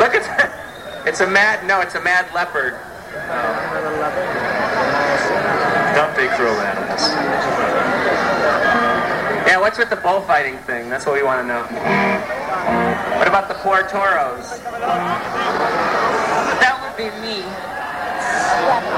Look 0.00 0.14
at 0.14 0.52
It's 1.04 1.20
a 1.20 1.26
mad, 1.26 1.66
no, 1.66 1.80
it's 1.80 1.96
a 1.96 2.00
mad 2.00 2.32
leopard. 2.32 2.78
Don't 5.98 6.14
be 6.14 6.28
cruel 6.36 6.54
animals. 6.62 7.10
Yeah, 9.44 9.58
what's 9.58 9.78
with 9.78 9.90
the 9.90 9.96
bullfighting 9.96 10.58
thing? 10.58 10.88
That's 10.88 11.04
what 11.04 11.16
we 11.16 11.24
want 11.24 11.42
to 11.42 11.46
know. 11.48 11.62
What 13.18 13.26
about 13.26 13.48
the 13.48 13.54
poor 13.54 13.82
toros? 13.82 14.60
That 16.62 16.78
would 16.86 16.96
be 16.96 17.10
me. 17.18 17.42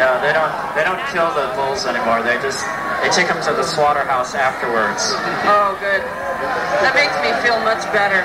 No, 0.00 0.20
they 0.20 0.32
don't. 0.32 0.52
They 0.74 0.84
don't 0.84 1.00
kill 1.14 1.30
the 1.34 1.52
bulls 1.54 1.86
anymore. 1.86 2.22
They 2.22 2.36
just 2.42 2.60
they 3.02 3.10
take 3.10 3.28
them 3.28 3.42
to 3.44 3.52
the 3.52 3.62
slaughterhouse 3.64 4.34
afterwards. 4.34 5.14
Oh, 5.46 5.76
good. 5.80 6.02
That 6.82 6.94
makes 6.94 7.14
me 7.22 7.30
feel 7.44 7.60
much 7.62 7.84
better. 7.94 8.24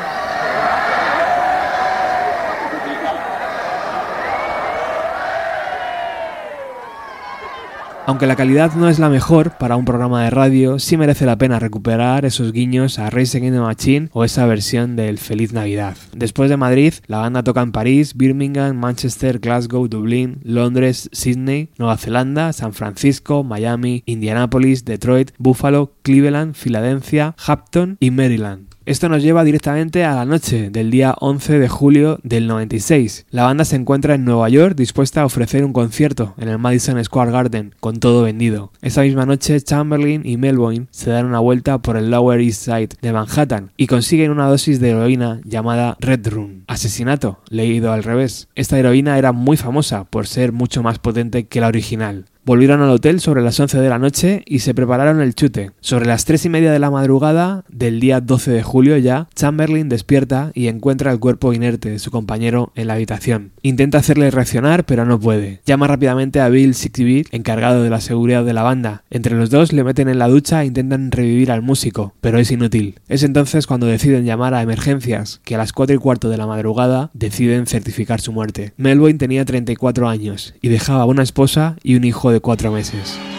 Aunque 8.10 8.26
la 8.26 8.36
calidad 8.36 8.74
no 8.74 8.89
es 8.89 8.97
la 8.97 9.07
mejor 9.07 9.51
para 9.60 9.76
un 9.76 9.86
programa 9.86 10.24
de 10.24 10.32
radio, 10.32 10.80
sí 10.80 10.97
merece 10.97 11.28
la 11.28 11.38
pena 11.38 11.60
recuperar 11.60 12.26
esos 12.26 12.51
guiños 12.53 12.97
a 12.97 13.12
Race 13.12 13.38
Against 13.38 13.55
the 13.55 13.62
Machine 13.62 14.10
o 14.14 14.24
esa 14.24 14.47
versión 14.47 14.95
del 14.95 15.20
Feliz 15.20 15.53
Navidad. 15.53 15.95
Después 16.16 16.49
de 16.49 16.57
Madrid, 16.57 16.95
la 17.05 17.20
banda 17.20 17.43
toca 17.43 17.62
en 17.62 17.72
París, 17.72 18.18
Birmingham, 18.18 18.76
Manchester, 18.78 19.38
Glasgow, 19.38 19.88
Dublín, 19.88 20.39
Londres, 20.41 21.07
Sydney, 21.14 21.70
Nueva 21.78 21.97
Zelanda, 21.97 22.51
San 22.51 22.74
Francisco, 22.74 23.43
Miami, 23.43 24.01
Indianapolis, 24.07 24.86
Detroit, 24.86 25.30
Buffalo, 25.38 25.93
Cleveland, 26.01 26.55
Filadelfia, 26.55 27.36
Hampton 27.45 27.97
y 27.99 28.10
Maryland. 28.10 28.68
Esto 28.86 29.09
nos 29.09 29.21
lleva 29.21 29.43
directamente 29.43 30.05
a 30.05 30.15
la 30.15 30.25
noche 30.25 30.69
del 30.71 30.89
día 30.89 31.13
11 31.19 31.59
de 31.59 31.67
julio 31.67 32.19
del 32.23 32.47
96. 32.47 33.25
La 33.30 33.43
banda 33.43 33.65
se 33.65 33.75
encuentra 33.75 34.15
en 34.15 34.25
Nueva 34.25 34.49
York 34.49 34.75
dispuesta 34.75 35.21
a 35.21 35.25
ofrecer 35.25 35.65
un 35.65 35.73
concierto 35.73 36.34
en 36.38 36.47
el 36.47 36.57
Madison 36.57 37.03
Square 37.03 37.32
Garden, 37.32 37.75
con 37.80 37.99
todo 37.99 38.23
vendido. 38.23 38.71
Esa 38.82 39.01
misma 39.01 39.25
noche, 39.25 39.59
Chamberlain 39.61 40.25
y 40.25 40.38
Melbourne 40.38 40.88
se 40.91 41.11
dan 41.11 41.25
una 41.25 41.39
vuelta 41.39 41.77
por 41.80 41.97
el 41.97 42.09
Lower 42.09 42.39
East 42.39 42.63
Side 42.63 42.89
de 43.01 43.13
Manhattan 43.13 43.71
y 43.77 43.88
consiguen 43.88 44.32
una 44.32 44.47
dosis 44.47 44.80
de 44.80 44.91
heroína 44.91 45.41
llamada 45.43 45.97
Red 45.99 46.27
Room. 46.30 46.63
Asesinato, 46.67 47.39
leído 47.49 47.91
al 47.91 48.03
revés. 48.03 48.47
Esta 48.55 48.80
heroína 48.80 49.17
era 49.17 49.34
muy 49.34 49.57
famosa 49.57 50.05
por 50.05 50.25
ser 50.25 50.51
mucho 50.53 50.82
más 50.84 50.99
potente 50.99 51.47
que 51.47 51.61
la 51.61 51.67
original. 51.67 52.25
Volvieron 52.50 52.82
al 52.82 52.89
hotel 52.89 53.20
sobre 53.20 53.43
las 53.43 53.60
11 53.60 53.78
de 53.80 53.89
la 53.89 54.00
noche 54.00 54.41
y 54.47 54.58
se 54.58 54.74
prepararon 54.74 55.22
el 55.22 55.36
chute. 55.36 55.70
Sobre 55.82 56.08
las 56.08 56.26
3 56.26 56.45
y 56.45 56.50
media 56.50 56.72
de 56.72 56.80
la 56.80 56.89
madrugada 56.89 57.64
del 57.70 58.00
día 58.00 58.22
12 58.22 58.50
de 58.50 58.64
julio 58.64 58.97
ya, 58.97 59.28
Chamberlain 59.36 59.88
despierta 59.88 60.50
y 60.56 60.66
encuentra 60.66 61.12
el 61.12 61.20
cuerpo 61.20 61.54
inerte 61.54 61.91
de 61.91 62.00
su 62.00 62.10
compañero 62.10 62.72
en 62.74 62.88
la 62.88 62.95
habitación. 62.95 63.52
Intenta 63.62 64.00
hacerle 64.00 64.32
reaccionar, 64.32 64.84
pero 64.88 65.06
no 65.06 65.20
puede. 65.20 65.62
Llama 65.68 65.86
rápidamente 65.86 66.39
a 66.39 66.50
Bill 66.50 66.74
Sixby, 66.74 67.28
encargado 67.30 67.84
de 67.84 67.91
la 67.91 68.02
seguridad 68.02 68.43
de 68.43 68.54
la 68.54 68.64
banda. 68.64 69.04
Entre 69.12 69.36
los 69.36 69.52
dos 69.52 69.72
le 69.72 69.84
meten 69.84 70.10
en 70.10 70.18
la 70.18 70.28
ducha 70.28 70.64
e 70.64 70.66
intentan 70.66 71.12
revivir 71.12 71.52
al 71.52 71.62
músico, 71.62 72.16
pero 72.20 72.39
es 72.39 72.50
inútil. 72.50 72.95
Es 73.10 73.22
entonces 73.22 73.68
cuando 73.68 73.86
deciden 73.86 74.26
llamar 74.26 74.56
a 74.56 74.64
emergencias, 74.64 75.39
que 75.43 75.54
a 75.54 75.60
las 75.60 75.72
4 75.72 75.97
y 75.97 76.00
cuarto 76.00 76.32
de 76.32 76.38
la 76.38 76.47
madrugada 76.47 77.12
deciden 77.14 77.68
certificar 77.68 78.22
su 78.22 78.32
muerte. 78.32 78.74
Melbourne 78.76 79.20
tenía 79.20 79.45
34 79.45 80.10
años 80.10 80.56
y 80.64 80.70
dejaba 80.70 81.06
una 81.06 81.22
esposa 81.22 81.76
y 81.84 81.93
un 81.93 82.06
hijo 82.06 82.32
de 82.32 82.39
4 82.42 82.72
meses. 82.72 83.39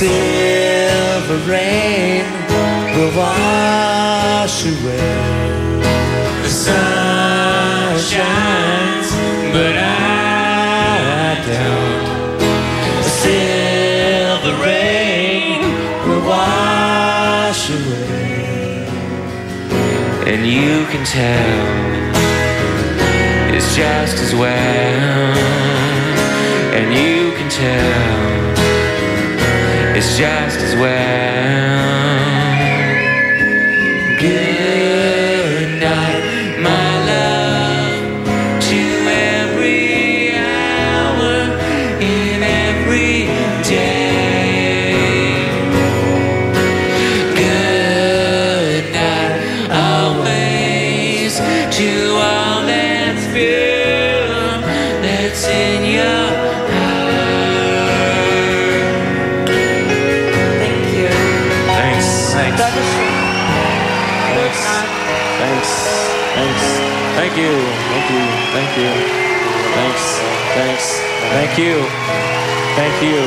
silver 0.00 1.38
rain 1.50 2.24
will 2.96 3.14
wash 3.14 4.64
away. 4.64 5.82
The 6.42 6.48
sun 6.48 7.98
shines, 7.98 9.10
but 9.52 9.74
I 9.76 11.36
don't. 11.50 12.38
The 13.02 13.10
silver 13.24 14.54
rain 14.64 15.60
will 16.08 16.24
wash 16.26 17.68
away. 17.68 18.88
And 20.32 20.46
you 20.46 20.86
can 20.92 21.04
tell 21.04 21.60
it's 23.54 23.76
just 23.76 24.16
as 24.16 24.34
well. 24.34 25.39
you. 67.40 67.56
Thank 67.90 68.06
you. 68.12 68.24
Thank 68.52 68.72
you. 68.76 68.90
Thanks. 69.76 70.04
Thanks. 70.54 70.86
Thank 71.32 71.58
you. 71.58 71.74
Thank 72.76 72.96
you. 73.02 73.20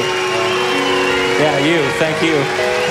Yeah, 1.42 1.58
you. 1.60 1.80
Thank 1.98 2.22
you. 2.22 2.83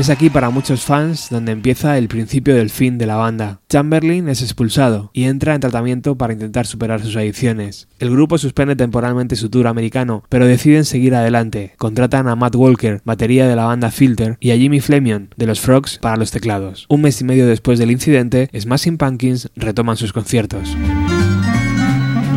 Es 0.00 0.08
aquí 0.08 0.30
para 0.30 0.48
muchos 0.48 0.80
fans 0.82 1.28
donde 1.28 1.52
empieza 1.52 1.98
el 1.98 2.08
principio 2.08 2.54
del 2.54 2.70
fin 2.70 2.96
de 2.96 3.04
la 3.04 3.16
banda. 3.16 3.60
Chamberlain 3.68 4.30
es 4.30 4.40
expulsado 4.40 5.10
y 5.12 5.24
entra 5.24 5.54
en 5.54 5.60
tratamiento 5.60 6.16
para 6.16 6.32
intentar 6.32 6.66
superar 6.66 7.02
sus 7.02 7.16
adicciones. 7.16 7.86
El 7.98 8.08
grupo 8.08 8.38
suspende 8.38 8.76
temporalmente 8.76 9.36
su 9.36 9.50
tour 9.50 9.66
americano, 9.66 10.24
pero 10.30 10.46
deciden 10.46 10.86
seguir 10.86 11.14
adelante. 11.14 11.74
Contratan 11.76 12.28
a 12.28 12.34
Matt 12.34 12.54
Walker, 12.54 13.02
batería 13.04 13.46
de 13.46 13.54
la 13.54 13.66
banda 13.66 13.90
Filter, 13.90 14.38
y 14.40 14.52
a 14.52 14.56
Jimmy 14.56 14.80
Flemion, 14.80 15.34
de 15.36 15.46
los 15.46 15.60
Frogs, 15.60 15.98
para 15.98 16.16
los 16.16 16.30
teclados. 16.30 16.86
Un 16.88 17.02
mes 17.02 17.20
y 17.20 17.24
medio 17.24 17.46
después 17.46 17.78
del 17.78 17.90
incidente, 17.90 18.48
Smashing 18.58 18.96
Pumpkins 18.96 19.50
retoman 19.54 19.98
sus 19.98 20.14
conciertos. 20.14 20.74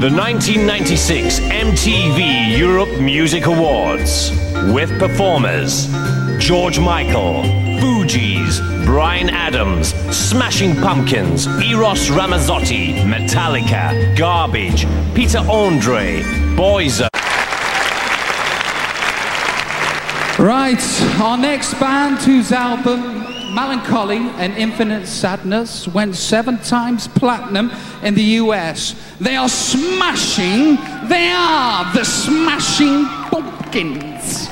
The 0.01 0.09
1996 0.09 1.39
MTV 1.39 2.57
Europe 2.59 2.91
Music 2.99 3.45
Awards 3.47 4.33
with 4.73 4.89
performers 4.99 5.87
George 6.39 6.79
Michael, 6.79 7.43
Fugees, 7.79 8.59
Brian 8.85 9.29
Adams, 9.29 9.93
Smashing 10.15 10.75
Pumpkins, 10.75 11.47
Eros 11.47 12.09
Ramazzotti, 12.09 12.93
Metallica, 13.03 14.15
Garbage, 14.17 14.85
Peter 15.15 15.39
Andre, 15.39 16.21
Boyzer. 16.55 17.07
Right, 20.39 20.81
our 21.21 21.37
next 21.37 21.73
band 21.79 22.19
whose 22.19 22.51
album 22.51 23.23
Melancholy 23.53 24.17
and 24.17 24.53
Infinite 24.57 25.05
Sadness 25.05 25.87
went 25.87 26.15
seven 26.15 26.57
times 26.57 27.07
platinum 27.07 27.71
in 28.01 28.15
the 28.15 28.23
US. 28.41 28.95
They 29.19 29.35
are 29.35 29.49
smashing, 29.49 30.77
they 31.07 31.31
are 31.31 31.93
the 31.93 32.03
Smashing 32.03 33.05
Pumpkins. 33.29 34.49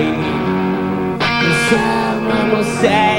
eu 0.00 1.52
só 1.68 2.56
não 2.56 2.64
sei. 2.80 3.17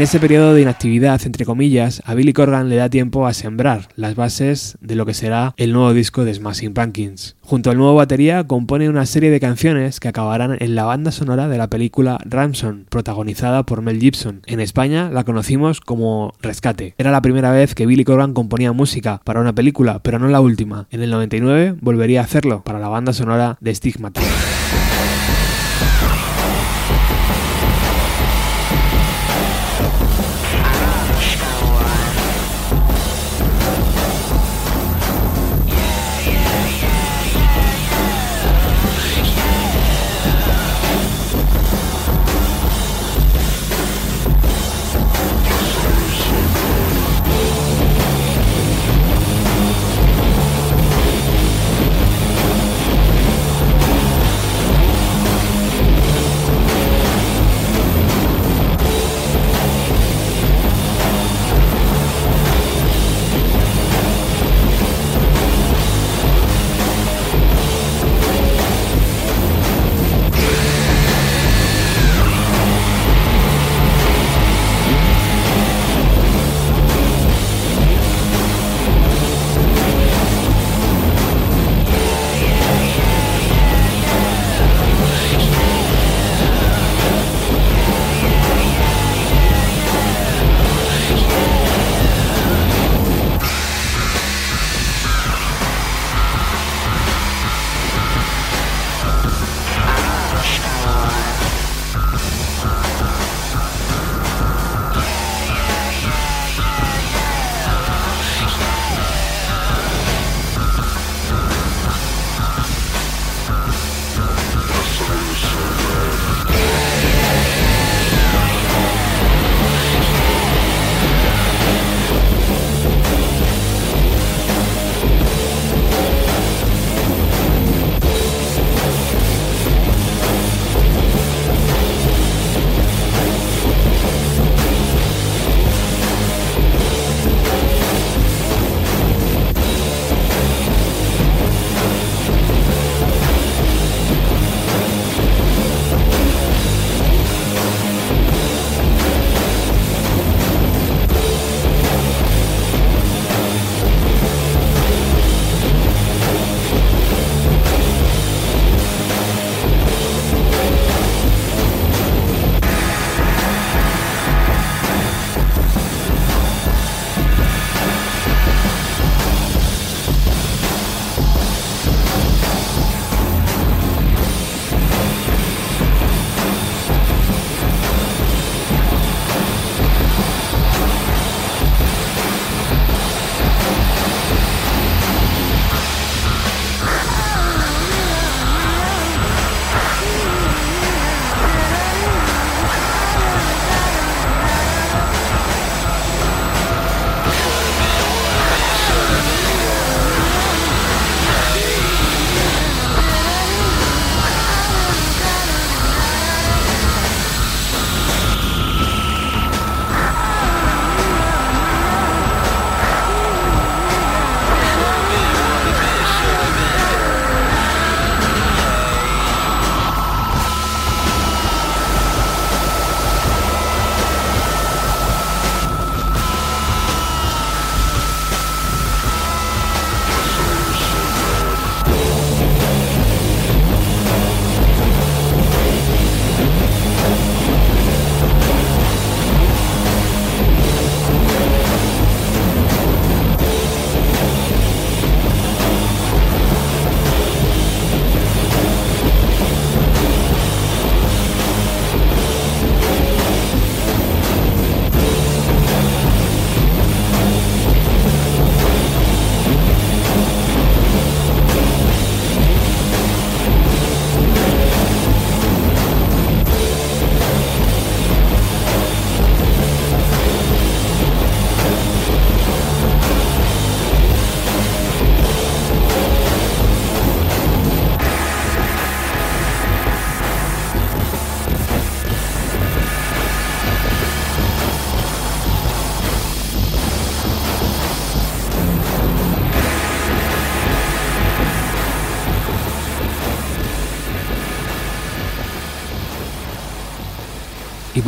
En 0.00 0.04
ese 0.04 0.18
periodo 0.18 0.54
de 0.54 0.62
inactividad, 0.62 1.20
entre 1.26 1.44
comillas, 1.44 2.00
a 2.06 2.14
Billy 2.14 2.32
Corgan 2.32 2.70
le 2.70 2.76
da 2.76 2.88
tiempo 2.88 3.26
a 3.26 3.34
sembrar 3.34 3.88
las 3.96 4.14
bases 4.14 4.78
de 4.80 4.94
lo 4.94 5.04
que 5.04 5.12
será 5.12 5.52
el 5.58 5.74
nuevo 5.74 5.92
disco 5.92 6.24
de 6.24 6.32
Smashing 6.32 6.72
Pumpkins. 6.72 7.36
Junto 7.42 7.70
al 7.70 7.76
nuevo 7.76 7.96
batería 7.96 8.44
compone 8.44 8.88
una 8.88 9.04
serie 9.04 9.30
de 9.30 9.40
canciones 9.40 10.00
que 10.00 10.08
acabarán 10.08 10.56
en 10.58 10.74
la 10.74 10.84
banda 10.84 11.12
sonora 11.12 11.48
de 11.48 11.58
la 11.58 11.68
película 11.68 12.18
Ramson, 12.24 12.86
protagonizada 12.88 13.64
por 13.64 13.82
Mel 13.82 14.00
Gibson. 14.00 14.40
En 14.46 14.60
España 14.60 15.10
la 15.10 15.24
conocimos 15.24 15.82
como 15.82 16.32
Rescate. 16.40 16.94
Era 16.96 17.10
la 17.10 17.20
primera 17.20 17.52
vez 17.52 17.74
que 17.74 17.84
Billy 17.84 18.04
Corgan 18.04 18.32
componía 18.32 18.72
música 18.72 19.20
para 19.22 19.42
una 19.42 19.54
película, 19.54 19.98
pero 20.02 20.18
no 20.18 20.28
la 20.28 20.40
última. 20.40 20.86
En 20.90 21.02
el 21.02 21.10
99 21.10 21.76
volvería 21.78 22.22
a 22.22 22.24
hacerlo 22.24 22.62
para 22.64 22.78
la 22.78 22.88
banda 22.88 23.12
sonora 23.12 23.58
de 23.60 23.74
Stigmata. 23.74 24.22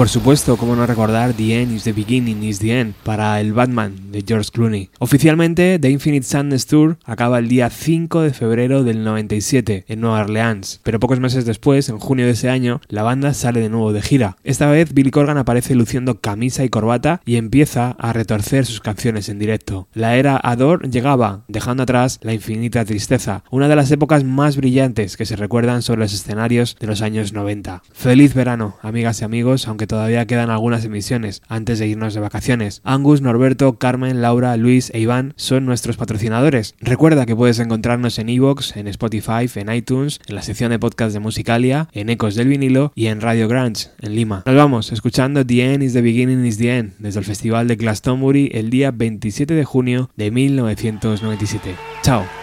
Por 0.02 0.08
supuesto, 0.08 0.56
cómo 0.56 0.74
no 0.74 0.84
recordar 0.84 1.32
The 1.32 1.62
End 1.62 1.76
is 1.76 1.84
the 1.84 1.92
Beginning 1.92 2.42
is 2.42 2.58
the 2.58 2.76
End 2.76 2.94
para 3.04 3.40
el 3.40 3.52
Batman 3.52 4.10
de 4.10 4.24
George 4.26 4.50
Clooney. 4.52 4.90
Oficialmente, 4.98 5.78
The 5.78 5.90
Infinite 5.90 6.26
Sadness 6.26 6.66
Tour 6.66 6.98
acaba 7.04 7.38
el 7.38 7.46
día 7.46 7.70
5 7.70 8.22
de 8.22 8.32
febrero 8.32 8.82
del 8.82 9.04
97 9.04 9.84
en 9.86 10.00
Nueva 10.00 10.22
Orleans, 10.22 10.80
pero 10.82 10.98
pocos 10.98 11.20
meses 11.20 11.44
después, 11.44 11.88
en 11.88 12.00
junio 12.00 12.26
de 12.26 12.32
ese 12.32 12.50
año, 12.50 12.80
la 12.88 13.04
banda 13.04 13.32
sale 13.32 13.60
de 13.60 13.68
nuevo 13.68 13.92
de 13.92 14.02
gira. 14.02 14.36
Esta 14.42 14.68
vez 14.68 14.92
Billy 14.92 15.12
Corgan 15.12 15.38
aparece 15.38 15.76
luciendo 15.76 16.20
camisa 16.20 16.64
y 16.64 16.68
corbata 16.68 17.20
y 17.24 17.36
empieza 17.36 17.92
a 17.92 18.12
retorcer 18.12 18.66
sus 18.66 18.80
canciones 18.80 19.28
en 19.28 19.38
directo. 19.38 19.86
La 19.94 20.16
era 20.16 20.36
Adore 20.36 20.88
llegaba, 20.88 21.44
dejando 21.46 21.84
atrás 21.84 22.18
la 22.22 22.34
infinita 22.34 22.84
tristeza, 22.84 23.44
una 23.52 23.68
de 23.68 23.76
las 23.76 23.92
épocas 23.92 24.24
más 24.24 24.56
brillantes 24.56 25.16
que 25.16 25.26
se 25.26 25.36
recuerdan 25.36 25.80
sobre 25.80 26.00
los 26.00 26.12
escenarios 26.12 26.76
de 26.80 26.88
los 26.88 27.02
años 27.02 27.32
90. 27.32 27.84
Feliz 27.92 28.34
verano, 28.34 28.78
amigas 28.82 29.20
y 29.20 29.24
amigos, 29.24 29.68
aunque 29.68 29.91
todavía 29.92 30.26
quedan 30.26 30.48
algunas 30.48 30.86
emisiones 30.86 31.42
antes 31.48 31.78
de 31.78 31.86
irnos 31.86 32.14
de 32.14 32.20
vacaciones. 32.20 32.80
Angus, 32.82 33.20
Norberto, 33.20 33.74
Carmen, 33.78 34.22
Laura, 34.22 34.56
Luis 34.56 34.88
e 34.94 35.00
Iván 35.00 35.34
son 35.36 35.66
nuestros 35.66 35.98
patrocinadores. 35.98 36.74
Recuerda 36.80 37.26
que 37.26 37.36
puedes 37.36 37.58
encontrarnos 37.58 38.18
en 38.18 38.30
Evox, 38.30 38.74
en 38.78 38.88
Spotify, 38.88 39.50
en 39.54 39.70
iTunes, 39.70 40.18
en 40.26 40.34
la 40.34 40.40
sección 40.40 40.70
de 40.70 40.78
podcast 40.78 41.12
de 41.12 41.20
Musicalia, 41.20 41.90
en 41.92 42.08
Ecos 42.08 42.36
del 42.36 42.48
Vinilo 42.48 42.92
y 42.94 43.08
en 43.08 43.20
Radio 43.20 43.48
Grunge, 43.48 43.90
en 44.00 44.16
Lima. 44.16 44.44
Nos 44.46 44.56
vamos 44.56 44.92
escuchando 44.92 45.44
The 45.44 45.74
End 45.74 45.82
is 45.82 45.92
the 45.92 46.00
Beginning 46.00 46.46
is 46.46 46.56
the 46.56 46.74
End 46.74 46.94
desde 46.98 47.18
el 47.18 47.26
Festival 47.26 47.68
de 47.68 47.76
Glastonbury 47.76 48.50
el 48.54 48.70
día 48.70 48.92
27 48.92 49.52
de 49.52 49.64
junio 49.66 50.08
de 50.16 50.30
1997. 50.30 51.74
Chao. 52.00 52.41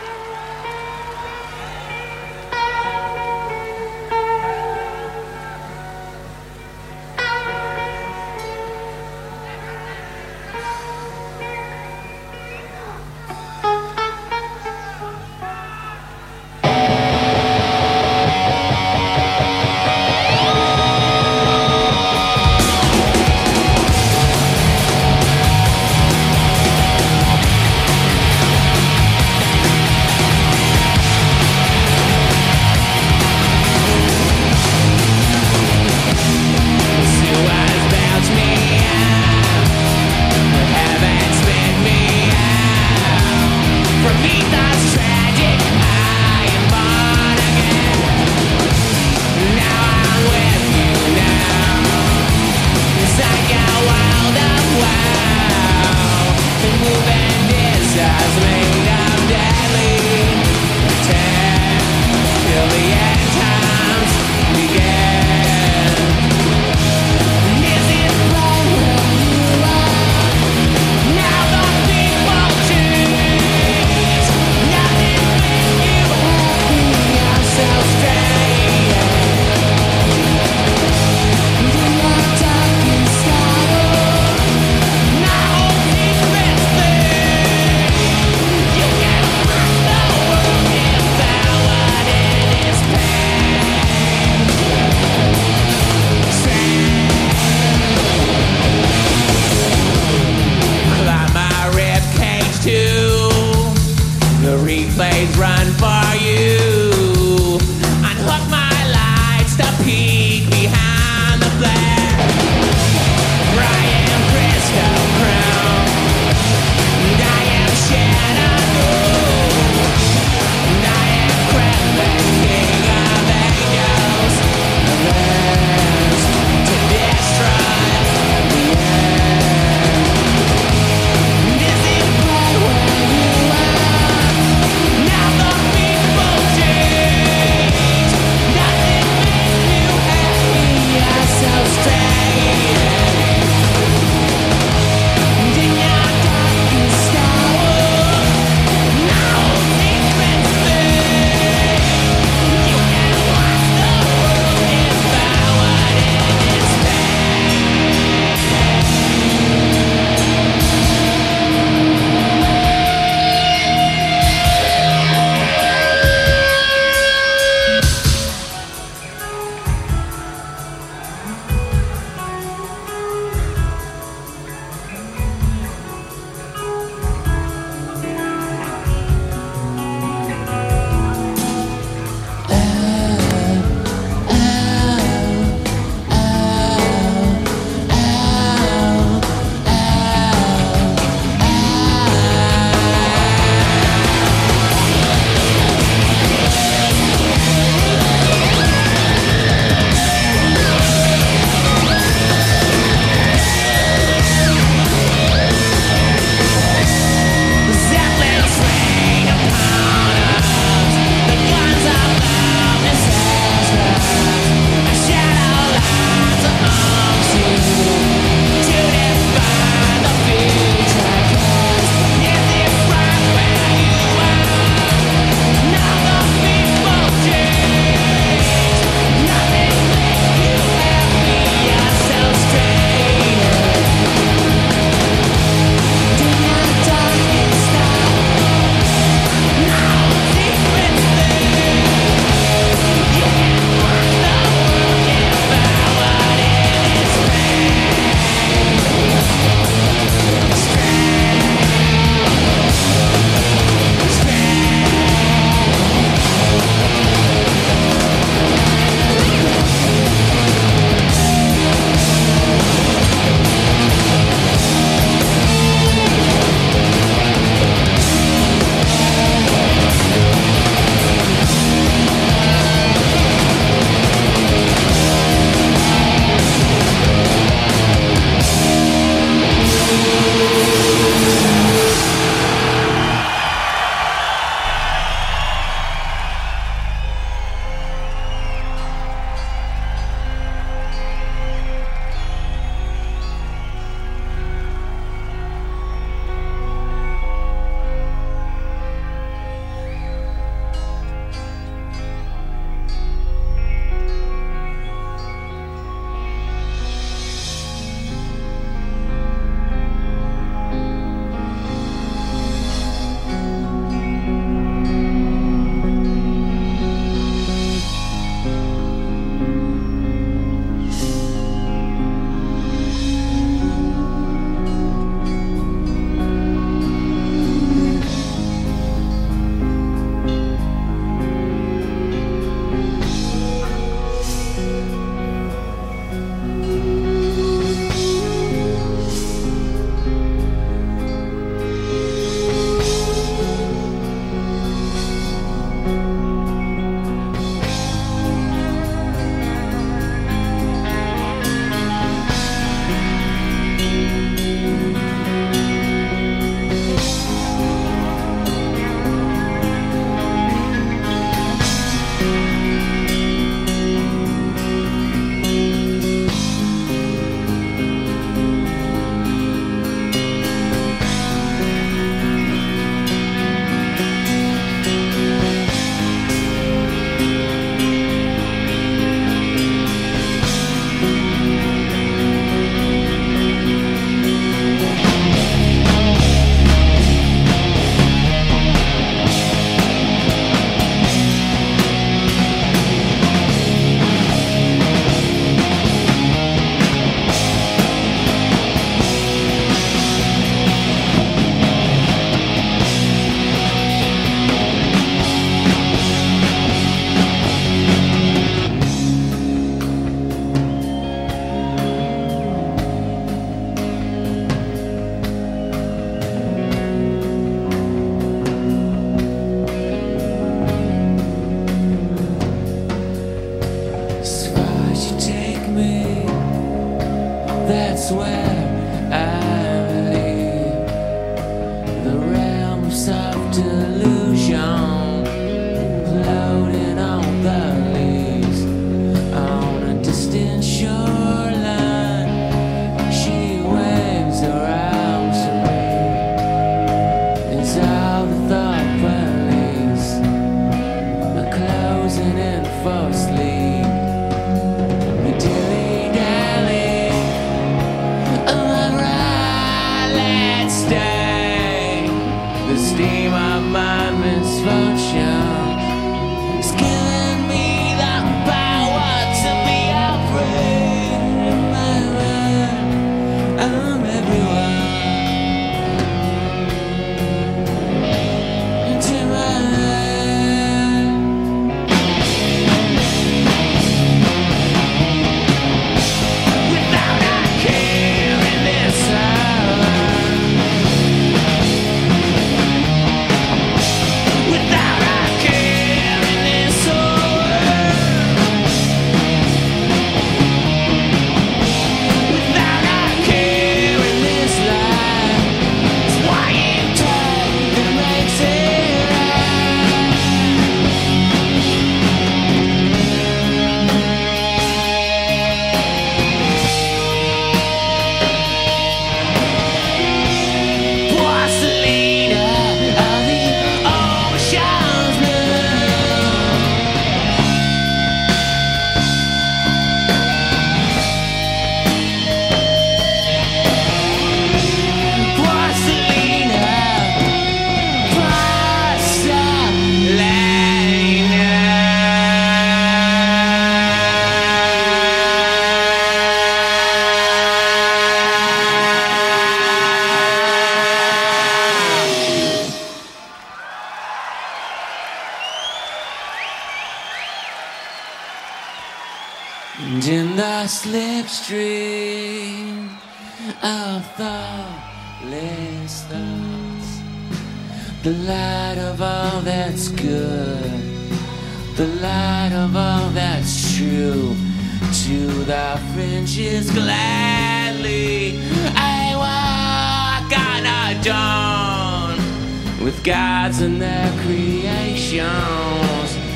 Gods 583.09 583.61
and 583.61 583.81
their 583.81 584.11
creations, 584.21 585.25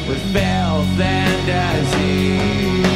with 0.07 0.19
filth 0.33 0.99
and 0.99 1.45
disease. 1.45 2.92